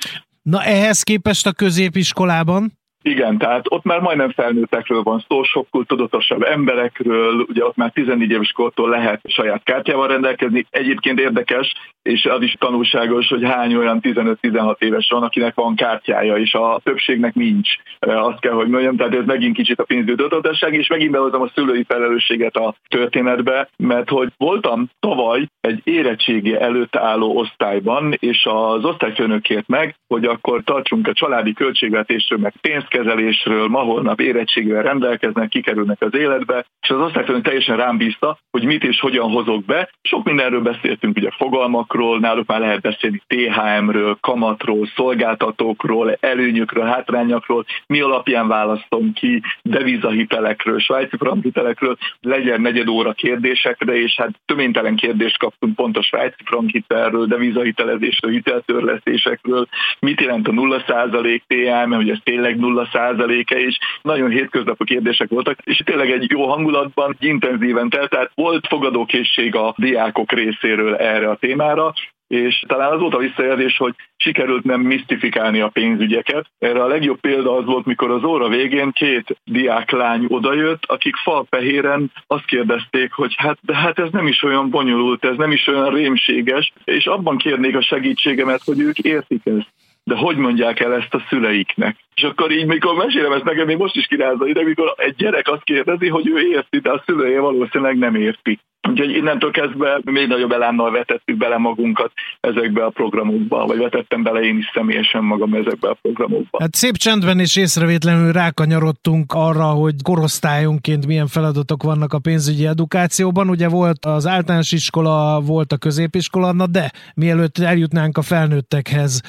Na 0.42 0.64
ehhez 0.64 1.02
képest 1.02 1.46
a 1.46 1.52
középiskolában? 1.52 2.77
Igen, 3.02 3.38
tehát 3.38 3.64
ott 3.68 3.84
már 3.84 4.00
majdnem 4.00 4.30
felnőttekről 4.30 5.02
van 5.02 5.24
szó, 5.28 5.42
sokkal 5.42 5.84
tudatosabb 5.84 6.42
emberekről, 6.42 7.46
ugye 7.48 7.64
ott 7.64 7.76
már 7.76 7.90
14 7.90 8.30
éves 8.30 8.52
kortól 8.52 8.88
lehet 8.88 9.20
saját 9.24 9.62
kártyával 9.64 10.08
rendelkezni. 10.08 10.66
Egyébként 10.70 11.20
érdekes, 11.20 11.74
és 12.02 12.24
az 12.24 12.42
is 12.42 12.56
tanulságos, 12.58 13.28
hogy 13.28 13.44
hány 13.44 13.74
olyan 13.74 14.00
15-16 14.02 14.80
éves 14.82 15.08
van, 15.10 15.22
akinek 15.22 15.54
van 15.54 15.74
kártyája, 15.76 16.36
és 16.36 16.54
a 16.54 16.80
többségnek 16.82 17.34
nincs. 17.34 17.68
Azt 17.98 18.40
kell, 18.40 18.52
hogy 18.52 18.68
mondjam, 18.68 18.96
tehát 18.96 19.14
ez 19.14 19.24
megint 19.24 19.56
kicsit 19.56 19.80
a 19.80 19.84
pénzügyi 19.84 20.14
tudatosság, 20.14 20.74
és 20.74 20.88
megint 20.88 21.10
behozom 21.10 21.42
a 21.42 21.50
szülői 21.54 21.84
felelősséget 21.88 22.56
a 22.56 22.74
történetbe, 22.88 23.68
mert 23.76 24.08
hogy 24.08 24.32
voltam 24.36 24.90
tavaly 25.00 25.46
egy 25.60 25.80
érettségi 25.84 26.54
előtt 26.54 26.96
álló 26.96 27.36
osztályban, 27.36 28.14
és 28.18 28.46
az 28.50 28.84
osztályfőnök 28.84 29.42
kért 29.42 29.68
meg, 29.68 29.94
hogy 30.06 30.24
akkor 30.24 30.62
tartsunk 30.64 31.08
a 31.08 31.12
családi 31.12 31.52
költségvetésről, 31.52 32.38
meg 32.38 32.54
pénzkezelésről, 32.88 33.68
ma 33.68 33.78
holnap 33.78 34.20
érettségével 34.20 34.82
rendelkeznek, 34.82 35.48
kikerülnek 35.48 36.02
az 36.02 36.14
életbe, 36.14 36.66
és 36.80 36.90
az 36.90 37.00
osztályfőnök 37.00 37.42
teljesen 37.42 37.76
rám 37.76 37.96
bízta, 37.96 38.38
hogy 38.50 38.64
mit 38.64 38.84
és 38.84 39.00
hogyan 39.00 39.30
hozok 39.30 39.64
be. 39.64 39.90
Sok 40.02 40.24
mindenről 40.24 40.60
beszéltünk, 40.60 41.16
ugye 41.16 41.30
fogalmakról, 41.30 42.18
náluk 42.18 42.46
már 42.46 42.60
lehet 42.60 42.80
beszélni 42.80 43.22
THM-ről, 43.26 44.18
kamatról, 44.20 44.86
szolgáltatókról, 44.96 46.16
előnyökről, 46.20 46.84
hátrányokról, 46.84 47.64
mi 47.86 48.00
alapján 48.00 48.48
választom 48.48 49.12
ki, 49.12 49.42
devizahitelekről, 49.62 50.78
svájci 50.78 51.16
frankhitelekről, 51.16 51.96
legyen 52.20 52.60
negyed 52.60 52.88
óra 52.88 53.12
kérdésekre, 53.12 54.00
és 54.00 54.16
hát 54.16 54.30
töménytelen 54.46 54.96
kérdést 54.96 55.38
kaptunk 55.38 55.74
pont 55.74 55.96
a 55.96 56.02
svájci 56.02 56.42
frankhitelről, 56.44 57.26
devizahitelezésről, 57.26 58.32
hiteltörlesztésekről, 58.32 59.68
mit 60.00 60.20
jelent 60.20 60.48
a 60.48 60.52
0% 60.52 61.40
THM, 61.46 61.92
hogy 61.92 62.10
ez 62.10 62.18
tényleg 62.22 62.56
0%-e, 62.92 63.58
és 63.58 63.78
nagyon 64.02 64.30
hétköznapi 64.30 64.84
kérdések 64.84 65.28
voltak, 65.28 65.58
és 65.64 65.82
tényleg 65.84 66.10
egy 66.10 66.30
jó 66.30 66.48
hangulatban, 66.48 67.16
intenzíven 67.20 67.88
telt, 67.88 68.10
tehát 68.10 68.30
volt 68.34 68.66
fogadókészség 68.66 69.54
a 69.54 69.74
diákok 69.76 70.32
részéről 70.32 70.96
erre 70.96 71.30
a 71.30 71.36
témára, 71.36 71.92
és 72.28 72.64
talán 72.66 72.92
az 72.92 73.00
volt 73.00 73.14
a 73.14 73.18
visszajelzés, 73.18 73.76
hogy 73.76 73.94
sikerült 74.16 74.64
nem 74.64 74.80
misztifikálni 74.80 75.60
a 75.60 75.68
pénzügyeket. 75.68 76.46
Erre 76.58 76.82
a 76.82 76.86
legjobb 76.86 77.20
példa 77.20 77.56
az 77.56 77.64
volt, 77.64 77.84
mikor 77.84 78.10
az 78.10 78.24
óra 78.24 78.48
végén 78.48 78.90
két 78.92 79.36
diáklány 79.44 80.24
odajött, 80.28 80.82
akik 80.86 81.16
falfehéren 81.16 82.12
azt 82.26 82.44
kérdezték, 82.44 83.12
hogy 83.12 83.34
hát, 83.36 83.58
de 83.62 83.76
hát 83.76 83.98
ez 83.98 84.10
nem 84.10 84.26
is 84.26 84.42
olyan 84.42 84.70
bonyolult, 84.70 85.24
ez 85.24 85.36
nem 85.36 85.52
is 85.52 85.66
olyan 85.66 85.94
rémséges, 85.94 86.72
és 86.84 87.06
abban 87.06 87.36
kérnék 87.36 87.76
a 87.76 87.82
segítségemet, 87.82 88.62
hogy 88.64 88.80
ők 88.80 88.98
értik 88.98 89.40
ezt 89.44 89.77
de 90.08 90.16
hogy 90.16 90.36
mondják 90.36 90.80
el 90.80 90.94
ezt 90.94 91.14
a 91.14 91.24
szüleiknek? 91.28 91.96
És 92.14 92.22
akkor 92.22 92.50
így, 92.50 92.66
mikor 92.66 92.94
mesélem 92.94 93.32
ezt 93.32 93.44
nekem, 93.44 93.66
még 93.66 93.76
most 93.76 93.96
is 93.96 94.06
kirázza 94.06 94.46
ide, 94.46 94.62
mikor 94.62 94.94
egy 94.96 95.14
gyerek 95.16 95.48
azt 95.48 95.64
kérdezi, 95.64 96.08
hogy 96.08 96.28
ő 96.28 96.40
érti, 96.40 96.78
de 96.78 96.90
a 96.90 97.02
szülője 97.06 97.40
valószínűleg 97.40 97.98
nem 97.98 98.14
érti. 98.14 98.58
Úgyhogy 98.88 99.10
innentől 99.10 99.50
kezdve 99.50 100.00
még 100.04 100.26
nagyobb 100.26 100.52
elánnal 100.52 100.90
vetettük 100.90 101.36
bele 101.36 101.58
magunkat 101.58 102.12
ezekbe 102.40 102.84
a 102.84 102.90
programokba, 102.90 103.66
vagy 103.66 103.78
vetettem 103.78 104.22
bele 104.22 104.40
én 104.40 104.58
is 104.58 104.70
személyesen 104.74 105.24
magam 105.24 105.54
ezekbe 105.54 105.88
a 105.88 105.98
programokba. 106.02 106.58
Hát 106.60 106.74
szép 106.74 106.96
csendben 106.96 107.38
és 107.38 107.56
észrevétlenül 107.56 108.32
rákanyarodtunk 108.32 109.32
arra, 109.32 109.64
hogy 109.64 109.94
korosztályunként 110.02 111.06
milyen 111.06 111.26
feladatok 111.26 111.82
vannak 111.82 112.12
a 112.12 112.18
pénzügyi 112.18 112.66
edukációban. 112.66 113.48
Ugye 113.48 113.68
volt 113.68 114.04
az 114.04 114.26
általános 114.26 114.72
iskola, 114.72 115.40
volt 115.40 115.72
a 115.72 115.76
középiskola, 115.76 116.52
na 116.52 116.66
de 116.66 116.90
mielőtt 117.14 117.58
eljutnánk 117.58 118.18
a 118.18 118.22
felnőttekhez, 118.22 119.22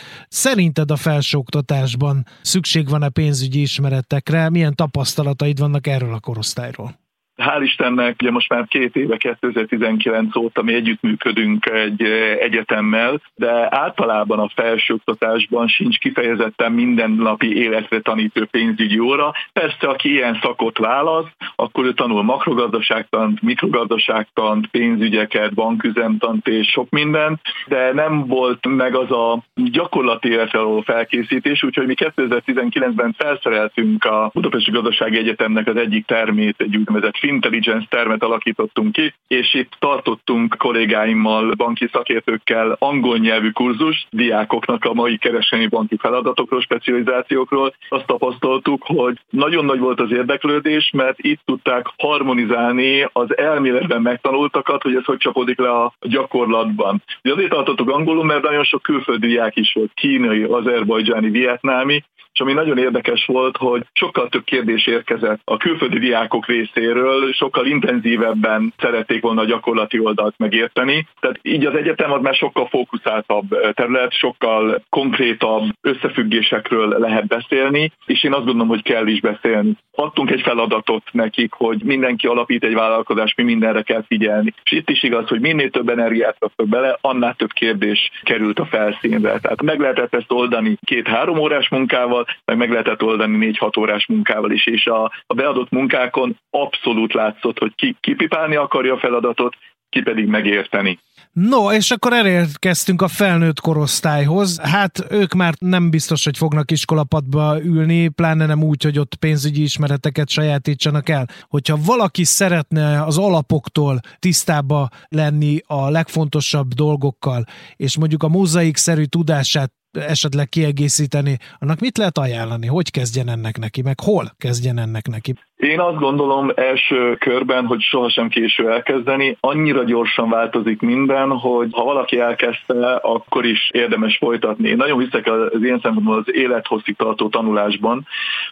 szerinted 0.69 0.91
a 0.91 1.09
felsőoktatásban 1.09 2.25
szükség 2.41 2.89
van-e 2.89 3.09
pénzügyi 3.09 3.61
ismeretekre? 3.61 4.49
Milyen 4.49 4.75
tapasztalataid 4.75 5.59
vannak 5.59 5.87
erről 5.87 6.13
a 6.13 6.19
korosztályról? 6.19 7.08
Hál' 7.39 7.63
Istennek, 7.63 8.15
ugye 8.21 8.31
most 8.31 8.49
már 8.49 8.67
két 8.67 8.95
éve, 8.95 9.17
2019 9.17 10.35
óta 10.35 10.61
mi 10.61 10.73
együttműködünk 10.73 11.65
egy 11.65 12.01
eh, 12.01 12.37
egyetemmel, 12.39 13.21
de 13.35 13.67
általában 13.69 14.39
a 14.39 14.49
felsőoktatásban 14.55 15.67
sincs 15.67 15.97
kifejezetten 15.97 16.71
mindennapi 16.71 17.57
életre 17.57 17.99
tanító 17.99 18.45
pénzügyi 18.51 18.99
óra. 18.99 19.33
Persze, 19.53 19.87
aki 19.87 20.09
ilyen 20.09 20.39
szakot 20.41 20.77
választ, 20.77 21.35
akkor 21.55 21.85
ő 21.85 21.93
tanul 21.93 22.23
makrogazdaságtant, 22.23 23.41
mikrogazdaságtant, 23.41 24.67
pénzügyeket, 24.67 25.53
banküzemtant 25.53 26.47
és 26.47 26.67
sok 26.67 26.89
mindent, 26.89 27.41
de 27.67 27.93
nem 27.93 28.27
volt 28.27 28.67
meg 28.67 28.95
az 28.95 29.11
a 29.11 29.43
gyakorlati 29.55 30.29
életre 30.29 30.59
való 30.59 30.81
felkészítés, 30.81 31.63
úgyhogy 31.63 31.87
mi 31.87 31.93
2019-ben 31.97 33.15
felszereltünk 33.17 34.05
a 34.05 34.29
Budapesti 34.33 34.71
Gazdasági 34.71 35.17
Egyetemnek 35.17 35.67
az 35.67 35.75
egyik 35.75 36.05
termét, 36.05 36.55
egy 36.57 36.77
úgynevezett 36.77 37.17
intelligence 37.29 37.87
termet 37.89 38.23
alakítottunk 38.23 38.91
ki, 38.91 39.13
és 39.27 39.53
itt 39.53 39.71
tartottunk 39.79 40.55
kollégáimmal, 40.57 41.53
banki 41.53 41.89
szakértőkkel 41.91 42.75
angol 42.79 43.17
nyelvű 43.17 43.49
kurzus 43.49 44.07
diákoknak 44.09 44.85
a 44.85 44.93
mai 44.93 45.17
kereskedelmi 45.17 45.69
banki 45.69 45.97
feladatokról, 45.97 46.61
specializációkról. 46.61 47.73
Azt 47.89 48.05
tapasztaltuk, 48.05 48.83
hogy 48.85 49.19
nagyon 49.29 49.65
nagy 49.65 49.79
volt 49.79 49.99
az 49.99 50.11
érdeklődés, 50.11 50.91
mert 50.93 51.19
itt 51.19 51.41
tudták 51.45 51.85
harmonizálni 51.97 53.07
az 53.13 53.37
elméletben 53.37 54.01
megtanultakat, 54.01 54.81
hogy 54.81 54.95
ez 54.95 55.05
hogy 55.05 55.17
csapódik 55.17 55.59
le 55.59 55.69
a 55.69 55.93
gyakorlatban. 55.99 57.03
De 57.21 57.31
azért 57.31 57.49
tartottuk 57.49 57.89
angolul, 57.89 58.23
mert 58.23 58.43
nagyon 58.43 58.63
sok 58.63 58.81
külföldi 58.81 59.27
diák 59.27 59.55
is 59.55 59.73
volt, 59.73 59.91
kínai, 59.93 60.43
azerbajdzsáni, 60.43 61.29
vietnámi, 61.29 62.03
és 62.33 62.39
ami 62.39 62.53
nagyon 62.53 62.77
érdekes 62.77 63.25
volt, 63.25 63.57
hogy 63.57 63.85
sokkal 63.93 64.29
több 64.29 64.43
kérdés 64.43 64.87
érkezett 64.87 65.41
a 65.43 65.57
külföldi 65.57 65.99
diákok 65.99 66.47
részéről, 66.47 67.18
sokkal 67.31 67.65
intenzívebben 67.65 68.73
szerették 68.77 69.21
volna 69.21 69.41
a 69.41 69.45
gyakorlati 69.45 69.99
oldalt 69.99 70.37
megérteni. 70.37 71.07
Tehát 71.19 71.39
így 71.41 71.65
az 71.65 71.75
egyetem 71.75 72.11
az 72.11 72.21
már 72.21 72.35
sokkal 72.35 72.67
fókuszáltabb 72.67 73.73
terület, 73.73 74.13
sokkal 74.13 74.83
konkrétabb 74.89 75.63
összefüggésekről 75.81 76.87
lehet 76.99 77.27
beszélni, 77.27 77.91
és 78.05 78.23
én 78.23 78.33
azt 78.33 78.45
gondolom, 78.45 78.67
hogy 78.67 78.83
kell 78.83 79.07
is 79.07 79.19
beszélni. 79.19 79.77
Adtunk 79.95 80.31
egy 80.31 80.41
feladatot 80.41 81.03
nekik, 81.11 81.53
hogy 81.53 81.83
mindenki 81.83 82.27
alapít 82.27 82.63
egy 82.63 82.73
vállalkozást, 82.73 83.37
mi 83.37 83.43
mindenre 83.43 83.81
kell 83.81 84.03
figyelni. 84.07 84.53
És 84.63 84.71
itt 84.71 84.89
is 84.89 85.03
igaz, 85.03 85.27
hogy 85.27 85.39
minél 85.39 85.69
több 85.69 85.89
energiát 85.89 86.35
raktak 86.39 86.67
bele, 86.67 86.97
annál 87.01 87.33
több 87.33 87.51
kérdés 87.51 88.11
került 88.23 88.59
a 88.59 88.65
felszínre. 88.65 89.39
Tehát 89.39 89.61
meg 89.61 89.79
lehetett 89.79 90.13
ezt 90.13 90.31
oldani 90.31 90.77
két-három 90.83 91.37
órás 91.37 91.69
munkával, 91.69 92.25
meg 92.45 92.57
meg 92.57 92.71
lehetett 92.71 93.03
oldani 93.03 93.37
négy-hat 93.37 93.77
órás 93.77 94.07
munkával 94.07 94.51
is, 94.51 94.65
és 94.65 94.85
a, 94.85 95.11
a 95.27 95.33
beadott 95.33 95.69
munkákon 95.69 96.37
abszolút 96.49 97.08
látszott, 97.13 97.59
hogy 97.59 97.75
ki 97.75 97.97
kipipálni 97.99 98.55
akarja 98.55 98.93
a 98.93 98.99
feladatot, 98.99 99.55
ki 99.89 100.01
pedig 100.01 100.27
megérteni. 100.27 100.99
No, 101.31 101.71
és 101.71 101.91
akkor 101.91 102.13
elérkeztünk 102.13 103.01
a 103.01 103.07
felnőtt 103.07 103.59
korosztályhoz. 103.59 104.59
Hát 104.59 105.05
ők 105.09 105.33
már 105.33 105.53
nem 105.59 105.89
biztos, 105.89 106.23
hogy 106.23 106.37
fognak 106.37 106.71
iskolapadba 106.71 107.61
ülni, 107.63 108.07
pláne 108.07 108.45
nem 108.45 108.63
úgy, 108.63 108.83
hogy 108.83 108.99
ott 108.99 109.15
pénzügyi 109.15 109.61
ismereteket 109.61 110.29
sajátítsanak 110.29 111.09
el. 111.09 111.27
Hogyha 111.47 111.77
valaki 111.85 112.23
szeretne 112.23 113.03
az 113.03 113.17
alapoktól 113.17 113.99
tisztába 114.19 114.89
lenni 115.07 115.57
a 115.65 115.89
legfontosabb 115.89 116.73
dolgokkal, 116.73 117.43
és 117.75 117.97
mondjuk 117.97 118.23
a 118.23 118.27
mozaik-szerű 118.27 119.03
tudását 119.03 119.71
esetleg 119.91 120.49
kiegészíteni, 120.49 121.37
annak 121.57 121.79
mit 121.79 121.97
lehet 121.97 122.17
ajánlani? 122.17 122.67
Hogy 122.67 122.91
kezdjen 122.91 123.29
ennek 123.29 123.57
neki, 123.57 123.81
meg 123.81 123.99
hol 123.99 124.33
kezdjen 124.37 124.77
ennek 124.77 125.07
neki? 125.07 125.33
Én 125.59 125.79
azt 125.79 125.99
gondolom 125.99 126.51
első 126.55 127.15
körben, 127.15 127.65
hogy 127.65 127.81
sohasem 127.81 128.29
késő 128.29 128.71
elkezdeni. 128.71 129.37
Annyira 129.39 129.83
gyorsan 129.83 130.29
változik 130.29 130.81
minden, 130.81 131.29
hogy 131.29 131.69
ha 131.71 131.83
valaki 131.83 132.19
elkezdte, 132.19 132.93
akkor 132.95 133.45
is 133.45 133.69
érdemes 133.73 134.17
folytatni. 134.17 134.69
Én 134.69 134.75
nagyon 134.75 134.99
hiszek 134.99 135.27
az 135.31 135.63
én 135.63 135.79
szempontból 135.81 136.17
az 136.17 136.33
élethosszig 136.33 136.95
tartó 136.95 137.29
tanulásban, 137.29 138.07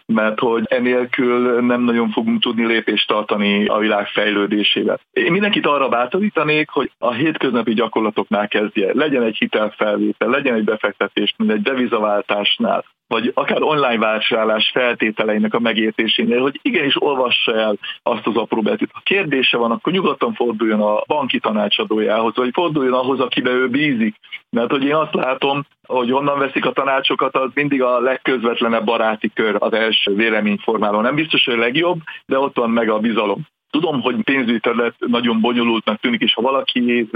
mert 0.06 0.40
hogy 0.40 0.66
enélkül 0.70 1.62
nem 1.62 1.82
nagyon 1.82 2.10
fogunk 2.10 2.42
tudni 2.42 2.66
lépést 2.66 3.08
tartani 3.08 3.66
a 3.66 3.78
világ 3.78 4.08
fejlődésével. 4.08 5.00
Én 5.12 5.32
mindenkit 5.32 5.66
arra 5.66 5.90
bátorítanék, 5.90 6.70
hogy 6.70 6.92
a 6.98 7.14
hétköznapi 7.14 7.74
gyakorlatoknál 7.74 8.48
kezdje. 8.48 8.92
Legyen 8.94 9.24
egy 9.24 9.38
hitelfelvétel, 9.38 10.30
legyen 10.30 10.56
egy 10.56 10.64
befektetés, 10.64 11.34
mint 11.38 11.52
egy 11.52 11.62
devizaváltásnál, 11.62 12.86
vagy 13.08 13.32
akár 13.34 13.62
online 13.62 13.98
vásárlás 13.98 14.70
feltételeinek 14.74 15.54
a 15.54 15.60
megértésénél, 15.60 16.42
hogy 16.42 16.60
igenis 16.62 17.02
olvassa 17.02 17.56
el 17.56 17.78
azt 18.04 18.28
az 18.28 18.36
apró 18.36 18.62
betűt. 18.62 18.90
Ha 18.94 19.02
kérdése 19.04 19.58
van, 19.58 19.72
akkor 19.72 19.94
nyugodtan 19.94 20.34
forduljon 20.34 20.82
a 20.82 21.04
banki 21.08 21.40
tanácsadójához, 21.40 22.36
vagy 22.36 22.50
forduljon 22.54 22.94
ahhoz, 22.94 23.20
akibe 23.20 23.50
ő 23.50 23.68
bízik. 23.70 24.16
Mert 24.50 24.72
hogy 24.72 24.84
én 24.84 24.96
azt 24.96 25.14
látom, 25.14 25.66
hogy 25.88 26.12
honnan 26.12 26.40
veszik 26.40 26.66
a 26.66 26.72
tanácsokat, 26.72 27.36
az 27.36 27.50
mindig 27.54 27.82
a 27.82 28.00
legközvetlenebb 28.00 28.86
baráti 28.86 29.32
kör 29.34 29.56
az 29.60 29.74
első 29.74 30.16
véleményformáló. 30.16 31.02
Nem 31.02 31.16
biztos, 31.16 31.46
hogy 31.46 31.54
a 31.54 31.58
legjobb, 31.58 32.00
de 32.26 32.40
ott 32.40 32.56
van 32.56 32.70
meg 32.70 32.90
a 32.90 33.00
bizalom. 33.00 33.48
Tudom, 33.80 34.02
hogy 34.02 34.24
pénzügyi 34.24 34.60
terület 34.60 34.96
nagyon 35.00 35.42
bonyolultnak 35.42 36.00
tűnik, 36.00 36.22
és 36.22 36.34
ha 36.34 36.42
valaki 36.42 37.10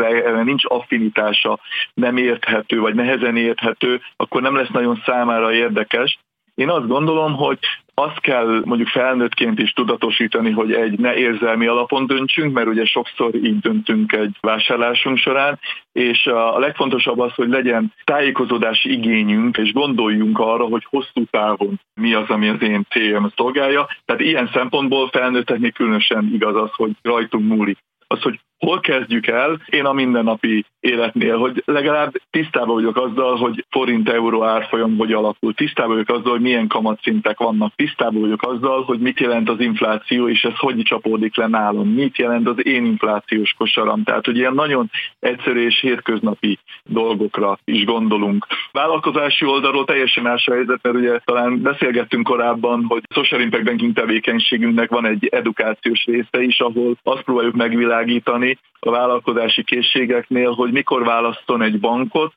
nincs 0.44 0.64
affinitása, 0.68 1.60
nem 1.94 2.18
érthető, 2.18 2.80
vagy 2.80 2.96
nehezen 2.96 3.38
érthető, 3.38 4.02
akkor 4.16 4.42
nem 4.42 4.56
lesz 4.56 4.70
nagyon 4.70 5.02
számára 5.06 5.54
érdekes. 5.54 6.20
Én 6.56 6.70
azt 6.70 6.88
gondolom, 6.88 7.36
hogy 7.36 7.58
azt 7.94 8.20
kell 8.20 8.62
mondjuk 8.66 8.90
felnőttként 8.90 9.60
is 9.60 9.74
tudatosítani, 9.74 10.52
hogy 10.52 10.72
egy 10.74 11.00
ne 11.00 11.16
érzelmi 11.16 11.68
alapon 11.68 12.06
döntsünk, 12.06 12.54
mert 12.54 12.68
ugye 12.68 12.86
sokszor 12.86 13.36
így 13.36 13.60
döntünk 13.60 14.12
egy 14.12 14.38
vásárlásunk 14.40 15.18
során, 15.18 15.60
és 15.92 16.26
a 16.26 16.60
legfontosabb 16.60 17.20
az, 17.20 17.34
hogy 17.34 17.50
legyen 17.50 17.94
tájékozódási 18.04 18.92
igényünk, 18.92 19.58
és 19.58 19.74
gondoljunk 19.74 20.40
arra, 20.40 20.64
hogy 20.64 20.86
hosszú 20.90 21.24
távon 21.30 21.80
mi 21.94 22.14
az, 22.14 22.30
ami 22.30 22.48
az 22.48 22.62
én 22.62 22.86
célom 22.90 23.32
szolgálja. 23.36 23.88
Tehát 24.06 24.22
ilyen 24.22 24.50
szempontból 24.54 25.10
felnőtteknél 25.10 25.72
különösen 25.72 26.30
igaz 26.34 26.56
az, 26.56 26.70
hogy 26.76 26.92
rajtunk 27.02 27.48
múlik. 27.48 27.78
Az, 28.08 28.22
hogy 28.22 28.40
hol 28.66 28.80
kezdjük 28.80 29.28
el, 29.28 29.62
én 29.70 29.86
a 29.86 29.94
mindennapi 29.94 30.66
életnél, 30.80 31.38
hogy 31.38 31.64
legalább 31.66 32.12
tisztában 32.30 32.76
vagyok 32.76 32.98
azzal, 32.98 33.36
hogy 33.36 33.66
forint-euró 33.70 34.44
árfolyam 34.44 34.98
hogy 34.98 35.14
alakul, 35.14 35.54
tisztában 35.54 35.92
vagyok 35.92 36.10
azzal, 36.10 36.32
hogy 36.32 36.42
milyen 36.42 36.68
kamatszintek 36.68 37.38
vannak, 37.38 37.74
tisztában 37.76 38.22
vagyok 38.22 38.42
azzal, 38.42 38.84
hogy 38.84 39.00
mit 39.00 39.20
jelent 39.20 39.50
az 39.50 39.60
infláció, 39.60 40.30
és 40.30 40.44
ez 40.44 40.58
hogy 40.58 40.82
csapódik 40.82 41.36
le 41.36 41.48
nálam, 41.48 41.88
mit 41.88 42.18
jelent 42.18 42.48
az 42.48 42.66
én 42.66 42.86
inflációs 42.86 43.54
kosaram. 43.58 44.04
Tehát, 44.04 44.26
hogy 44.26 44.38
ilyen 44.38 44.54
nagyon 44.54 44.90
egyszerű 45.20 45.66
és 45.66 45.80
hétköznapi 45.80 46.60
dolgokra 46.84 47.58
is 47.64 47.84
gondolunk. 47.84 48.48
Vállalkozási 48.72 49.46
oldalról 49.46 49.86
teljesen 49.86 50.24
más 50.24 50.48
a 50.48 50.54
helyzet, 50.54 50.80
mert 50.82 50.96
ugye 50.96 51.20
talán 51.24 51.62
beszélgettünk 51.62 52.24
korábban, 52.24 52.86
hogy 52.88 53.02
social 53.14 53.42
impact 53.42 53.64
banking 53.64 53.94
tevékenységünknek 53.94 54.90
van 54.90 55.06
egy 55.06 55.28
edukációs 55.32 56.06
része 56.06 56.44
is, 56.44 56.60
ahol 56.60 56.98
azt 57.04 57.22
próbáljuk 57.22 57.56
megvilágítani, 57.56 58.51
a 58.80 58.92
vállalkozási 58.92 59.64
készségeknél, 59.64 60.52
hogy 60.52 60.72
mikor 60.72 61.04
választon 61.04 61.62
egy 61.62 61.80
bankot, 61.80 62.34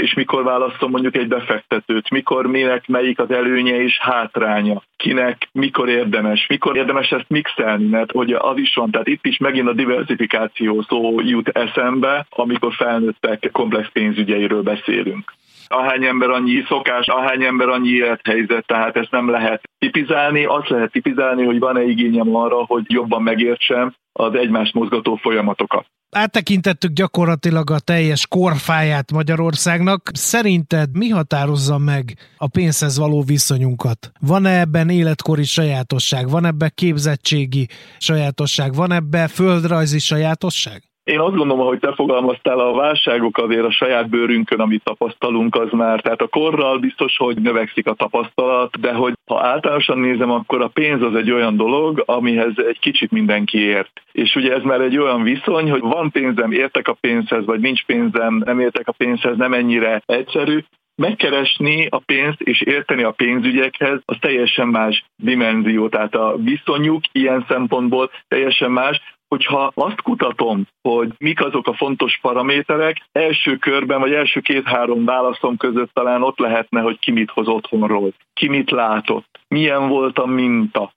és 0.00 0.14
mikor 0.14 0.44
választon 0.44 0.90
mondjuk 0.90 1.16
egy 1.16 1.28
befektetőt, 1.28 2.10
mikor 2.10 2.46
minek 2.46 2.86
melyik 2.86 3.18
az 3.18 3.30
előnye 3.30 3.82
és 3.82 3.98
hátránya, 3.98 4.82
kinek 4.96 5.48
mikor 5.52 5.88
érdemes, 5.88 6.46
mikor 6.46 6.76
érdemes 6.76 7.10
ezt 7.10 7.28
mixelni, 7.28 7.86
mert 7.86 8.10
hogy 8.10 8.32
az 8.32 8.56
is 8.56 8.74
van, 8.74 8.90
tehát 8.90 9.08
itt 9.08 9.26
is 9.26 9.36
megint 9.36 9.68
a 9.68 9.72
diversifikáció 9.72 10.84
szó 10.88 11.20
jut 11.20 11.48
eszembe, 11.48 12.26
amikor 12.30 12.72
felnőttek 12.74 13.48
komplex 13.52 13.88
pénzügyeiről 13.92 14.62
beszélünk 14.62 15.32
ahány 15.68 16.04
ember 16.04 16.30
annyi 16.30 16.64
szokás, 16.68 17.06
ahány 17.06 17.42
ember 17.42 17.68
annyi 17.68 17.88
élethelyzet, 17.88 18.66
tehát 18.66 18.96
ezt 18.96 19.10
nem 19.10 19.30
lehet 19.30 19.62
tipizálni. 19.78 20.44
Azt 20.44 20.68
lehet 20.68 20.92
tipizálni, 20.92 21.44
hogy 21.44 21.58
van-e 21.58 21.82
igényem 21.82 22.36
arra, 22.36 22.64
hogy 22.66 22.84
jobban 22.86 23.22
megértsem 23.22 23.94
az 24.12 24.34
egymást 24.34 24.74
mozgató 24.74 25.16
folyamatokat. 25.16 25.86
Áttekintettük 26.10 26.92
gyakorlatilag 26.92 27.70
a 27.70 27.78
teljes 27.78 28.26
korfáját 28.26 29.12
Magyarországnak. 29.12 30.00
Szerinted 30.12 30.96
mi 30.96 31.08
határozza 31.08 31.78
meg 31.78 32.12
a 32.36 32.48
pénzhez 32.48 32.98
való 32.98 33.22
viszonyunkat? 33.22 34.10
Van-e 34.20 34.60
ebben 34.60 34.88
életkori 34.88 35.44
sajátosság? 35.44 36.28
Van 36.28 36.44
ebben 36.44 36.70
képzettségi 36.74 37.68
sajátosság? 37.98 38.74
Van 38.74 38.92
ebben 38.92 39.28
földrajzi 39.28 39.98
sajátosság? 39.98 40.87
Én 41.08 41.20
azt 41.20 41.36
gondolom, 41.36 41.66
hogy 41.66 41.78
te 41.78 41.94
fogalmaztál, 41.94 42.58
a 42.58 42.72
válságok 42.72 43.38
azért 43.38 43.64
a 43.64 43.70
saját 43.70 44.08
bőrünkön, 44.08 44.60
amit 44.60 44.84
tapasztalunk, 44.84 45.54
az 45.54 45.70
már, 45.70 46.00
tehát 46.00 46.20
a 46.20 46.26
korral 46.26 46.78
biztos, 46.78 47.16
hogy 47.16 47.36
növekszik 47.36 47.86
a 47.86 47.94
tapasztalat, 47.94 48.80
de 48.80 48.92
hogy 48.92 49.12
ha 49.26 49.42
általánosan 49.42 49.98
nézem, 49.98 50.30
akkor 50.30 50.62
a 50.62 50.68
pénz 50.68 51.02
az 51.02 51.14
egy 51.14 51.30
olyan 51.30 51.56
dolog, 51.56 52.02
amihez 52.06 52.52
egy 52.68 52.78
kicsit 52.78 53.10
mindenki 53.10 53.58
ért. 53.58 54.02
És 54.12 54.34
ugye 54.34 54.54
ez 54.54 54.62
már 54.62 54.80
egy 54.80 54.98
olyan 54.98 55.22
viszony, 55.22 55.70
hogy 55.70 55.80
van 55.80 56.10
pénzem, 56.10 56.52
értek 56.52 56.88
a 56.88 56.96
pénzhez, 57.00 57.44
vagy 57.44 57.60
nincs 57.60 57.84
pénzem, 57.84 58.42
nem 58.44 58.60
értek 58.60 58.88
a 58.88 58.92
pénzhez, 58.92 59.36
nem 59.36 59.52
ennyire 59.52 60.02
egyszerű, 60.06 60.64
megkeresni 60.96 61.86
a 61.90 61.98
pénzt 61.98 62.40
és 62.40 62.60
érteni 62.60 63.02
a 63.02 63.10
pénzügyekhez, 63.10 64.00
az 64.04 64.16
teljesen 64.20 64.68
más 64.68 65.04
dimenzió, 65.16 65.88
tehát 65.88 66.14
a 66.14 66.36
viszonyuk 66.36 67.02
ilyen 67.12 67.44
szempontból 67.48 68.10
teljesen 68.28 68.70
más, 68.70 69.00
hogyha 69.28 69.70
azt 69.74 70.02
kutatom, 70.02 70.66
hogy 70.82 71.12
mik 71.18 71.44
azok 71.44 71.66
a 71.66 71.74
fontos 71.74 72.18
paraméterek, 72.22 72.96
első 73.12 73.56
körben 73.56 74.00
vagy 74.00 74.12
első 74.12 74.40
két-három 74.40 75.04
válaszom 75.04 75.56
között 75.56 75.90
talán 75.92 76.22
ott 76.22 76.38
lehetne, 76.38 76.80
hogy 76.80 76.98
ki 76.98 77.10
mit 77.10 77.30
hoz 77.30 77.48
otthonról, 77.48 78.12
ki 78.32 78.48
mit 78.48 78.70
látott, 78.70 79.40
milyen 79.48 79.88
volt 79.88 80.18
a 80.18 80.26
minta, 80.26 80.92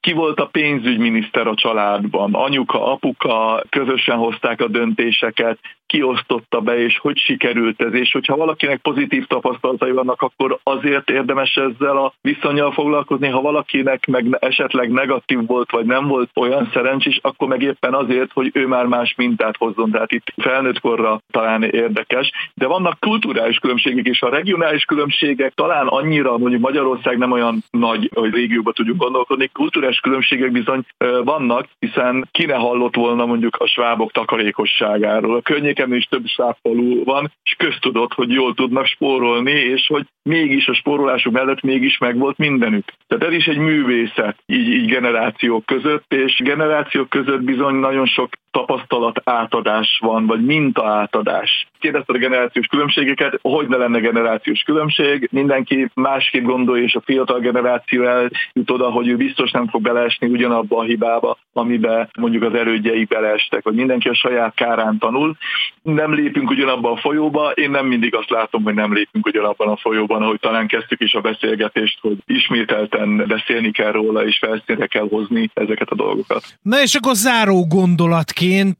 ki 0.00 0.12
volt 0.12 0.40
a 0.40 0.46
pénzügyminiszter 0.46 1.46
a 1.46 1.54
családban, 1.54 2.34
anyuka, 2.34 2.92
apuka 2.92 3.62
közösen 3.68 4.16
hozták 4.16 4.60
a 4.60 4.68
döntéseket, 4.68 5.58
kiosztotta 5.94 6.60
be, 6.60 6.78
és 6.78 6.98
hogy 6.98 7.18
sikerült 7.18 7.82
ez, 7.82 7.94
és 7.94 8.12
hogyha 8.12 8.36
valakinek 8.36 8.80
pozitív 8.80 9.26
tapasztalatai 9.26 9.90
vannak, 9.90 10.22
akkor 10.22 10.58
azért 10.62 11.10
érdemes 11.10 11.56
ezzel 11.56 11.96
a 11.96 12.12
viszonyal 12.20 12.72
foglalkozni, 12.72 13.28
ha 13.28 13.40
valakinek 13.40 14.06
meg 14.06 14.36
esetleg 14.40 14.90
negatív 14.90 15.46
volt, 15.46 15.70
vagy 15.70 15.84
nem 15.84 16.06
volt 16.06 16.30
olyan 16.34 16.70
szerencsés, 16.72 17.18
akkor 17.22 17.48
meg 17.48 17.62
éppen 17.62 17.94
azért, 17.94 18.32
hogy 18.32 18.50
ő 18.52 18.66
már 18.66 18.86
más 18.86 19.14
mintát 19.16 19.56
hozzon, 19.56 19.90
tehát 19.90 20.12
itt 20.12 20.32
felnőtt 20.36 20.80
korra 20.80 21.20
talán 21.30 21.62
érdekes, 21.62 22.30
de 22.54 22.66
vannak 22.66 23.00
kulturális 23.00 23.58
különbségek, 23.58 24.06
és 24.06 24.22
a 24.22 24.30
regionális 24.30 24.84
különbségek 24.84 25.52
talán 25.54 25.86
annyira, 25.86 26.38
mondjuk 26.38 26.62
Magyarország 26.62 27.18
nem 27.18 27.32
olyan 27.32 27.64
nagy, 27.70 28.10
hogy 28.14 28.34
régióba 28.34 28.72
tudjuk 28.72 28.96
gondolkodni, 28.96 29.50
kulturális 29.52 29.98
különbségek 29.98 30.50
bizony 30.50 30.82
vannak, 31.24 31.66
hiszen 31.78 32.28
ki 32.30 32.44
ne 32.44 32.54
hallott 32.54 32.96
volna 32.96 33.26
mondjuk 33.26 33.56
a 33.56 33.66
svábok 33.66 34.12
takarékosságáról. 34.12 35.36
A 35.36 35.40
környéken 35.40 35.82
nekem 35.84 35.98
is 35.98 36.04
több 36.04 36.24
szávfalú 36.36 37.04
van, 37.04 37.32
és 37.42 37.54
köztudott, 37.58 38.12
hogy 38.12 38.30
jól 38.30 38.54
tudnak 38.54 38.86
spórolni, 38.86 39.50
és 39.50 39.86
hogy 39.86 40.06
mégis 40.22 40.68
a 40.68 40.74
spórolásuk 40.74 41.32
mellett 41.32 41.60
mégis 41.60 41.98
megvolt 41.98 42.38
mindenük. 42.38 42.92
Tehát 43.06 43.24
ez 43.24 43.32
is 43.32 43.46
egy 43.46 43.58
művészet 43.58 44.36
így, 44.46 44.68
így 44.68 44.86
generációk 44.86 45.66
között, 45.66 46.12
és 46.12 46.40
generációk 46.44 47.08
között 47.08 47.42
bizony 47.42 47.74
nagyon 47.74 48.06
sok 48.06 48.28
tapasztalat 48.50 49.20
átadás 49.24 49.98
van, 50.00 50.26
vagy 50.26 50.44
minta 50.44 50.86
átadás. 50.86 51.66
Kérdezted 51.78 52.14
a 52.14 52.18
generációs 52.18 52.66
különbségeket, 52.66 53.38
hogy 53.42 53.68
ne 53.68 53.76
lenne 53.76 53.98
generációs 53.98 54.62
különbség, 54.62 55.28
mindenki 55.32 55.88
másképp 55.94 56.44
gondolja, 56.44 56.84
és 56.84 56.94
a 56.94 57.02
fiatal 57.04 57.40
generáció 57.40 58.02
eljut 58.02 58.70
oda, 58.70 58.90
hogy 58.90 59.08
ő 59.08 59.16
biztos 59.16 59.50
nem 59.50 59.68
fog 59.68 59.82
beleesni 59.82 60.26
ugyanabba 60.26 60.78
a 60.78 60.82
hibába, 60.82 61.38
amiben 61.52 62.08
mondjuk 62.18 62.42
az 62.42 62.54
erődjei 62.54 63.04
beleestek, 63.04 63.64
vagy 63.64 63.74
mindenki 63.74 64.08
a 64.08 64.14
saját 64.14 64.54
kárán 64.54 64.98
tanul. 64.98 65.36
Nem 65.82 66.14
lépünk 66.14 66.50
ugyanabba 66.50 66.90
a 66.90 66.96
folyóba, 66.96 67.50
én 67.50 67.70
nem 67.70 67.86
mindig 67.86 68.14
azt 68.14 68.30
látom, 68.30 68.62
hogy 68.62 68.74
nem 68.74 68.92
lépünk 68.94 69.26
ugyanabban 69.26 69.68
a 69.68 69.76
folyóban, 69.76 70.22
ahogy 70.22 70.40
talán 70.40 70.66
kezdtük 70.66 71.00
is 71.00 71.14
a 71.14 71.20
beszélgetést, 71.20 71.98
hogy 72.00 72.16
ismételten 72.26 73.24
beszélni 73.28 73.70
kell 73.70 73.92
róla, 73.92 74.26
és 74.26 74.38
felszínre 74.38 74.86
kell 74.86 75.08
hozni 75.08 75.50
ezeket 75.54 75.88
a 75.88 75.94
dolgokat. 75.94 76.58
Na 76.62 76.82
és 76.82 76.94
akkor 76.94 77.14
záró 77.14 77.66
gondolatként 77.66 78.78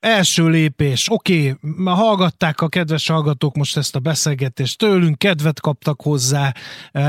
első 0.00 0.48
lépés. 0.48 1.06
Oké, 1.10 1.54
okay, 1.62 1.94
hallgatták 1.94 2.60
a 2.60 2.68
kedves 2.68 3.08
hallgatók 3.08 3.56
most 3.56 3.76
ezt 3.76 3.96
a 3.96 3.98
beszélgetést 3.98 4.78
tőlünk, 4.78 5.18
kedvet 5.18 5.60
kaptak 5.60 6.00
hozzá, 6.00 6.52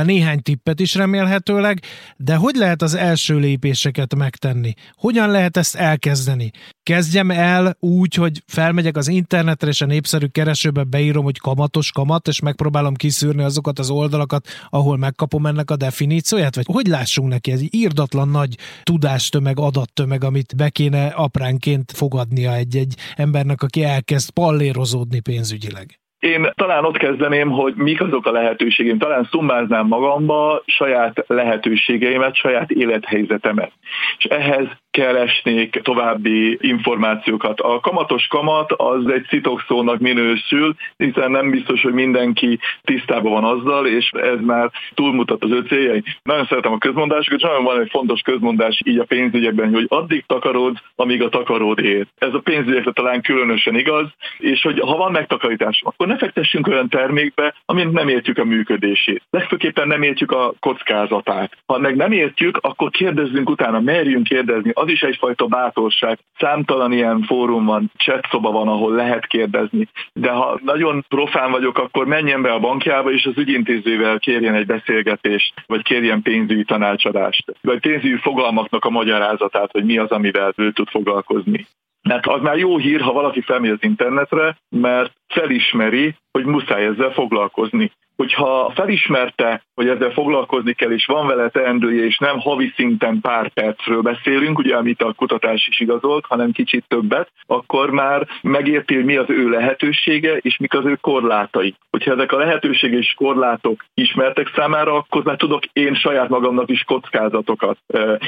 néhány 0.03 0.41
tippet 0.41 0.79
is 0.79 0.95
remélhetőleg, 0.95 1.79
de 2.17 2.35
hogy 2.35 2.55
lehet 2.55 2.81
az 2.81 2.95
első 2.95 3.37
lépéseket 3.39 4.15
megtenni? 4.15 4.73
Hogyan 4.95 5.29
lehet 5.29 5.57
ezt 5.57 5.75
elkezdeni? 5.75 6.51
Kezdjem 6.83 7.31
el 7.31 7.75
úgy, 7.79 8.15
hogy 8.15 8.41
felmegyek 8.75 8.97
az 8.97 9.07
internetre, 9.07 9.67
és 9.67 9.81
a 9.81 9.85
népszerű 9.85 10.25
keresőbe 10.25 10.83
beírom, 10.83 11.23
hogy 11.23 11.39
kamatos 11.39 11.91
kamat, 11.91 12.27
és 12.27 12.41
megpróbálom 12.41 12.93
kiszűrni 12.93 13.43
azokat 13.43 13.79
az 13.79 13.89
oldalakat, 13.89 14.47
ahol 14.69 14.97
megkapom 14.97 15.45
ennek 15.45 15.71
a 15.71 15.75
definícióját? 15.75 16.55
Vagy 16.55 16.65
hogy 16.67 16.87
lássunk 16.87 17.29
neki? 17.29 17.51
Ez 17.51 17.61
írdatlan 17.69 18.29
nagy 18.29 18.55
tudástömeg, 18.83 19.59
adattömeg, 19.59 20.23
amit 20.23 20.55
be 20.57 20.69
kéne 20.69 21.05
apránként 21.07 21.91
fogadnia 21.91 22.53
egy-egy 22.53 22.93
embernek, 23.15 23.61
aki 23.61 23.83
elkezd 23.83 24.29
pallérozódni 24.31 25.19
pénzügyileg. 25.19 25.99
Én 26.19 26.51
talán 26.55 26.85
ott 26.85 26.97
kezdeném, 26.97 27.49
hogy 27.49 27.73
mik 27.75 28.01
azok 28.01 28.25
a 28.25 28.31
lehetőségeim. 28.31 28.97
Talán 28.97 29.27
szumbáznám 29.31 29.87
magamba 29.87 30.63
saját 30.65 31.23
lehetőségeimet, 31.27 32.35
saját 32.35 32.71
élethelyzetemet. 32.71 33.71
És 34.17 34.25
ehhez 34.25 34.67
keresnék 34.95 35.79
további 35.83 36.57
információkat. 36.61 37.59
A 37.59 37.79
kamatos 37.79 38.27
kamat 38.27 38.71
az 38.71 39.07
egy 39.07 39.25
szitokszónak 39.29 39.99
minősül, 39.99 40.75
hiszen 40.97 41.31
nem 41.31 41.49
biztos, 41.49 41.81
hogy 41.81 41.93
mindenki 41.93 42.59
tisztában 42.83 43.31
van 43.31 43.43
azzal, 43.43 43.87
és 43.87 44.09
ez 44.11 44.39
már 44.41 44.71
túlmutat 44.93 45.43
az 45.43 45.51
ő 45.51 45.59
céljai. 45.67 46.03
Nagyon 46.23 46.45
szeretem 46.45 46.71
a 46.71 46.77
közmondásokat, 46.77 47.39
és 47.39 47.43
nagyon 47.43 47.63
van 47.63 47.79
egy 47.79 47.89
fontos 47.89 48.21
közmondás 48.21 48.79
így 48.85 48.99
a 48.99 49.03
pénzügyekben, 49.03 49.73
hogy 49.73 49.85
addig 49.87 50.23
takarod, 50.27 50.77
amíg 50.95 51.21
a 51.21 51.29
takaród 51.29 51.79
ér. 51.79 52.05
Ez 52.17 52.33
a 52.33 52.39
pénzügyekre 52.39 52.91
talán 52.91 53.21
különösen 53.21 53.75
igaz, 53.75 54.07
és 54.37 54.61
hogy 54.61 54.79
ha 54.79 54.97
van 54.97 55.11
megtakarítás, 55.11 55.81
akkor 55.83 56.07
ne 56.07 56.17
fektessünk 56.17 56.67
olyan 56.67 56.89
termékbe, 56.89 57.55
amint 57.65 57.91
nem 57.91 58.07
értjük 58.07 58.37
a 58.37 58.45
működését. 58.45 59.21
Legfőképpen 59.29 59.87
nem 59.87 60.01
értjük 60.01 60.31
a 60.31 60.53
kockázatát. 60.59 61.57
Ha 61.65 61.79
meg 61.79 61.95
nem 61.95 62.11
értjük, 62.11 62.57
akkor 62.61 62.89
kérdezzünk 62.89 63.49
utána, 63.49 63.79
merjünk 63.79 64.23
kérdezni 64.23 64.71
az 64.85 64.91
is 64.91 65.01
egyfajta 65.01 65.45
bátorság. 65.45 66.19
Számtalan 66.37 66.91
ilyen 66.91 67.21
fórum 67.21 67.65
van, 67.65 67.91
chat 67.97 68.27
szoba 68.29 68.51
van, 68.51 68.67
ahol 68.67 68.95
lehet 68.95 69.25
kérdezni, 69.25 69.87
de 70.13 70.31
ha 70.31 70.59
nagyon 70.63 71.05
profán 71.07 71.51
vagyok, 71.51 71.77
akkor 71.77 72.05
menjen 72.05 72.41
be 72.41 72.51
a 72.51 72.59
bankjába, 72.59 73.11
és 73.11 73.25
az 73.25 73.37
ügyintézővel 73.37 74.19
kérjen 74.19 74.53
egy 74.53 74.65
beszélgetést, 74.65 75.53
vagy 75.65 75.81
kérjen 75.81 76.21
pénzügyi 76.21 76.63
tanácsadást, 76.63 77.53
vagy 77.61 77.79
pénzügyi 77.79 78.17
fogalmaknak 78.17 78.85
a 78.85 78.89
magyarázatát, 78.89 79.71
hogy 79.71 79.85
mi 79.85 79.97
az, 79.97 80.09
amivel 80.09 80.53
ő 80.55 80.71
tud 80.71 80.89
foglalkozni. 80.89 81.67
Mert 82.01 82.27
az 82.27 82.41
már 82.41 82.57
jó 82.57 82.77
hír, 82.77 83.01
ha 83.01 83.11
valaki 83.11 83.41
felmegy 83.41 83.69
az 83.69 83.83
internetre, 83.83 84.57
mert 84.69 85.13
felismeri, 85.27 86.15
hogy 86.31 86.45
muszáj 86.45 86.85
ezzel 86.85 87.11
foglalkozni 87.11 87.91
hogyha 88.15 88.71
felismerte, 88.75 89.63
hogy 89.75 89.87
ezzel 89.87 90.11
foglalkozni 90.11 90.73
kell, 90.73 90.91
és 90.91 91.05
van 91.05 91.27
vele 91.27 91.49
teendője, 91.49 92.05
és 92.05 92.17
nem 92.17 92.39
havi 92.39 92.73
szinten 92.75 93.21
pár 93.21 93.47
percről 93.47 94.01
beszélünk, 94.01 94.57
ugye 94.57 94.75
amit 94.75 95.01
a 95.01 95.13
kutatás 95.13 95.67
is 95.67 95.79
igazolt, 95.79 96.25
hanem 96.25 96.51
kicsit 96.51 96.85
többet, 96.87 97.31
akkor 97.47 97.89
már 97.89 98.27
megérti, 98.41 98.95
hogy 98.95 99.05
mi 99.05 99.15
az 99.15 99.29
ő 99.29 99.49
lehetősége, 99.49 100.37
és 100.37 100.57
mik 100.57 100.73
az 100.73 100.85
ő 100.85 100.97
korlátai. 101.01 101.75
Hogyha 101.89 102.11
ezek 102.11 102.31
a 102.31 102.37
lehetőség 102.37 102.93
és 102.93 103.13
korlátok 103.17 103.85
ismertek 103.93 104.51
számára, 104.55 104.93
akkor 104.93 105.23
már 105.23 105.35
tudok 105.35 105.63
én 105.73 105.93
saját 105.93 106.29
magamnak 106.29 106.69
is 106.69 106.83
kockázatokat. 106.83 107.77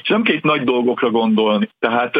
És 0.01 0.09
nem 0.09 0.23
két 0.23 0.43
nagy 0.43 0.63
dolgokra 0.63 1.09
gondolni. 1.09 1.69
Tehát 1.79 2.17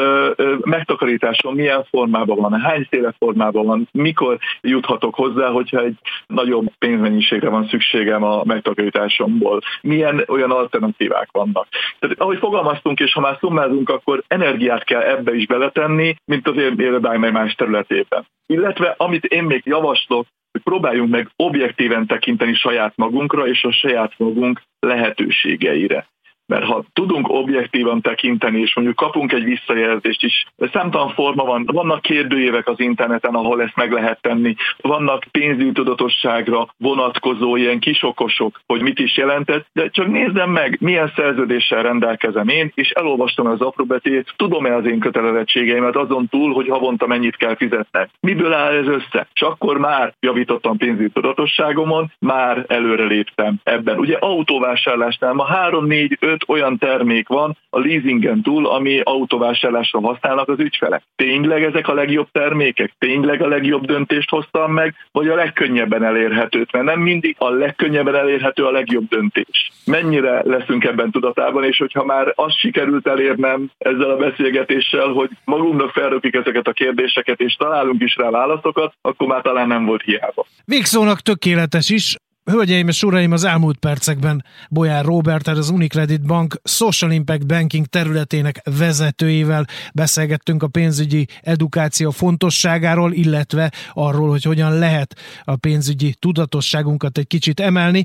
megtakarításom 0.61 1.55
milyen 1.55 1.83
formában 1.89 2.37
van, 2.37 2.59
hányféle 2.59 3.13
formában 3.17 3.65
van, 3.65 3.87
mikor 3.91 4.37
juthatok 4.61 5.15
hozzá, 5.15 5.49
hogyha 5.49 5.83
egy 5.83 5.95
nagyobb 6.27 6.71
pénzmennyiségre 6.79 7.49
van 7.49 7.56
van 7.57 7.67
szükségem 7.67 8.23
a 8.23 8.43
megtakarításomból, 8.43 9.61
milyen 9.81 10.23
olyan 10.27 10.51
alternatívák 10.51 11.29
vannak. 11.31 11.67
Tehát 11.99 12.19
ahogy 12.19 12.37
fogalmaztunk, 12.37 12.99
és 12.99 13.13
ha 13.13 13.19
már 13.19 13.37
szummázunk, 13.39 13.89
akkor 13.89 14.23
energiát 14.27 14.83
kell 14.83 15.01
ebbe 15.01 15.35
is 15.35 15.45
beletenni, 15.45 16.15
mint 16.25 16.47
az 16.47 16.57
életány 16.77 17.19
más 17.19 17.53
területében. 17.55 18.25
Illetve 18.45 18.93
amit 18.97 19.25
én 19.25 19.43
még 19.43 19.61
javaslok, 19.65 20.27
hogy 20.51 20.61
próbáljunk 20.61 21.09
meg 21.09 21.29
objektíven 21.35 22.07
tekinteni 22.07 22.53
saját 22.53 22.93
magunkra 22.95 23.47
és 23.47 23.63
a 23.63 23.71
saját 23.71 24.13
magunk 24.17 24.61
lehetőségeire 24.79 26.07
mert 26.47 26.63
ha 26.63 26.83
tudunk 26.93 27.29
objektívan 27.29 28.01
tekinteni, 28.01 28.59
és 28.59 28.75
mondjuk 28.75 28.95
kapunk 28.95 29.31
egy 29.31 29.43
visszajelzést 29.43 30.23
is, 30.23 30.45
számtalan 30.73 31.09
forma 31.09 31.43
van, 31.43 31.63
vannak 31.65 32.01
kérdőjévek 32.01 32.67
az 32.67 32.79
interneten, 32.79 33.33
ahol 33.33 33.61
ezt 33.61 33.75
meg 33.75 33.91
lehet 33.91 34.21
tenni, 34.21 34.55
vannak 34.77 35.23
pénzügyi 35.31 35.71
tudatosságra 35.71 36.67
vonatkozó 36.77 37.55
ilyen 37.55 37.79
kisokosok, 37.79 38.61
hogy 38.65 38.81
mit 38.81 38.99
is 38.99 39.17
jelentett, 39.17 39.65
de 39.73 39.89
csak 39.89 40.07
nézzem 40.07 40.49
meg, 40.49 40.77
milyen 40.79 41.11
szerződéssel 41.15 41.83
rendelkezem 41.83 42.47
én, 42.47 42.71
és 42.73 42.89
elolvastam 42.89 43.47
az 43.47 43.61
apróbetét, 43.61 44.33
tudom-e 44.35 44.75
az 44.75 44.85
én 44.85 44.99
kötelezettségeimet 44.99 45.95
azon 45.95 46.27
túl, 46.27 46.53
hogy 46.53 46.67
havonta 46.67 47.07
mennyit 47.07 47.35
kell 47.35 47.55
fizetnek. 47.55 48.09
Miből 48.19 48.53
áll 48.53 48.73
ez 48.73 48.87
össze? 48.87 49.27
És 49.33 49.41
akkor 49.41 49.77
már 49.77 50.13
javítottam 50.19 50.77
pénzügyi 50.77 51.09
tudatosságomon, 51.09 52.11
már 52.19 52.65
előre 52.67 53.03
léptem 53.03 53.55
ebben. 53.63 53.97
Ugye 53.97 54.17
autóvásárlásnál 54.19 55.33
ma 55.33 55.45
3, 55.45 55.85
4, 55.85 56.17
5 56.19 56.36
öt 56.37 56.49
olyan 56.49 56.77
termék 56.77 57.27
van 57.27 57.57
a 57.69 57.79
leasingen 57.79 58.41
túl, 58.41 58.67
ami 58.67 58.99
autóvásárlásra 59.03 59.99
használnak 59.99 60.49
az 60.49 60.59
ügyfelek. 60.59 61.03
Tényleg 61.15 61.63
ezek 61.63 61.87
a 61.87 61.93
legjobb 61.93 62.27
termékek? 62.31 62.93
Tényleg 62.97 63.41
a 63.41 63.47
legjobb 63.47 63.85
döntést 63.85 64.29
hoztam 64.29 64.73
meg, 64.73 64.95
vagy 65.11 65.27
a 65.27 65.35
legkönnyebben 65.35 66.03
elérhetőt? 66.03 66.71
Mert 66.71 66.85
nem 66.85 66.99
mindig 66.99 67.35
a 67.39 67.49
legkönnyebben 67.49 68.15
elérhető 68.15 68.65
a 68.65 68.71
legjobb 68.71 69.07
döntés. 69.07 69.71
Mennyire 69.85 70.41
leszünk 70.43 70.83
ebben 70.83 71.11
tudatában, 71.11 71.63
és 71.63 71.77
hogyha 71.77 72.03
már 72.03 72.33
azt 72.35 72.57
sikerült 72.57 73.07
elérnem 73.07 73.69
ezzel 73.77 74.09
a 74.09 74.17
beszélgetéssel, 74.17 75.07
hogy 75.07 75.29
magunknak 75.45 75.91
felröpik 75.91 76.35
ezeket 76.35 76.67
a 76.67 76.71
kérdéseket, 76.71 77.39
és 77.39 77.53
találunk 77.53 78.01
is 78.01 78.15
rá 78.15 78.29
válaszokat, 78.29 78.93
akkor 79.01 79.27
már 79.27 79.41
talán 79.41 79.67
nem 79.67 79.85
volt 79.85 80.01
hiába. 80.01 80.45
Végszónak 80.65 81.19
tökéletes 81.19 81.89
is. 81.89 82.15
Hölgyeim 82.51 82.87
és 82.87 83.03
uraim, 83.03 83.31
az 83.31 83.43
elmúlt 83.43 83.77
percekben 83.77 84.43
Bolyár 84.69 85.05
Robert, 85.05 85.47
az 85.47 85.69
Unicredit 85.69 86.25
Bank 86.25 86.61
Social 86.63 87.11
Impact 87.11 87.47
Banking 87.47 87.85
területének 87.85 88.61
vezetőjével 88.77 89.65
beszélgettünk 89.93 90.63
a 90.63 90.67
pénzügyi 90.67 91.25
edukáció 91.41 92.11
fontosságáról, 92.11 93.13
illetve 93.13 93.71
arról, 93.93 94.29
hogy 94.29 94.43
hogyan 94.43 94.77
lehet 94.77 95.15
a 95.43 95.55
pénzügyi 95.55 96.15
tudatosságunkat 96.19 97.17
egy 97.17 97.27
kicsit 97.27 97.59
emelni. 97.59 98.03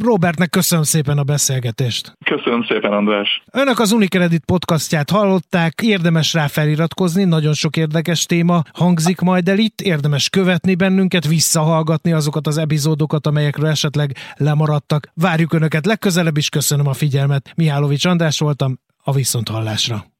Robertnek 0.00 0.50
köszönöm 0.50 0.84
szépen 0.84 1.18
a 1.18 1.22
beszélgetést. 1.22 2.16
Köszönöm 2.24 2.64
szépen, 2.68 2.92
András. 2.92 3.42
Önök 3.50 3.78
az 3.78 3.92
Unicredit 3.92 4.44
podcastját 4.44 5.10
hallották, 5.10 5.80
érdemes 5.82 6.32
rá 6.32 6.46
feliratkozni, 6.46 7.24
nagyon 7.24 7.54
sok 7.54 7.76
érdekes 7.76 8.26
téma 8.26 8.62
hangzik 8.72 9.20
majd 9.20 9.48
el 9.48 9.58
itt, 9.58 9.80
érdemes 9.80 10.28
követni 10.28 10.74
bennünket, 10.74 11.26
visszahallgatni 11.26 12.12
azokat 12.12 12.46
az 12.46 12.58
epizódokat, 12.58 13.26
amelyekről 13.26 13.80
esetleg 13.82 14.16
lemaradtak. 14.36 15.10
Várjuk 15.14 15.52
Önöket 15.52 15.86
legközelebb 15.86 16.36
is, 16.36 16.48
köszönöm 16.48 16.86
a 16.86 16.92
figyelmet. 16.92 17.52
Mihálovics 17.56 18.04
András 18.04 18.38
voltam, 18.38 18.78
a 19.04 19.12
Viszonthallásra. 19.12 20.11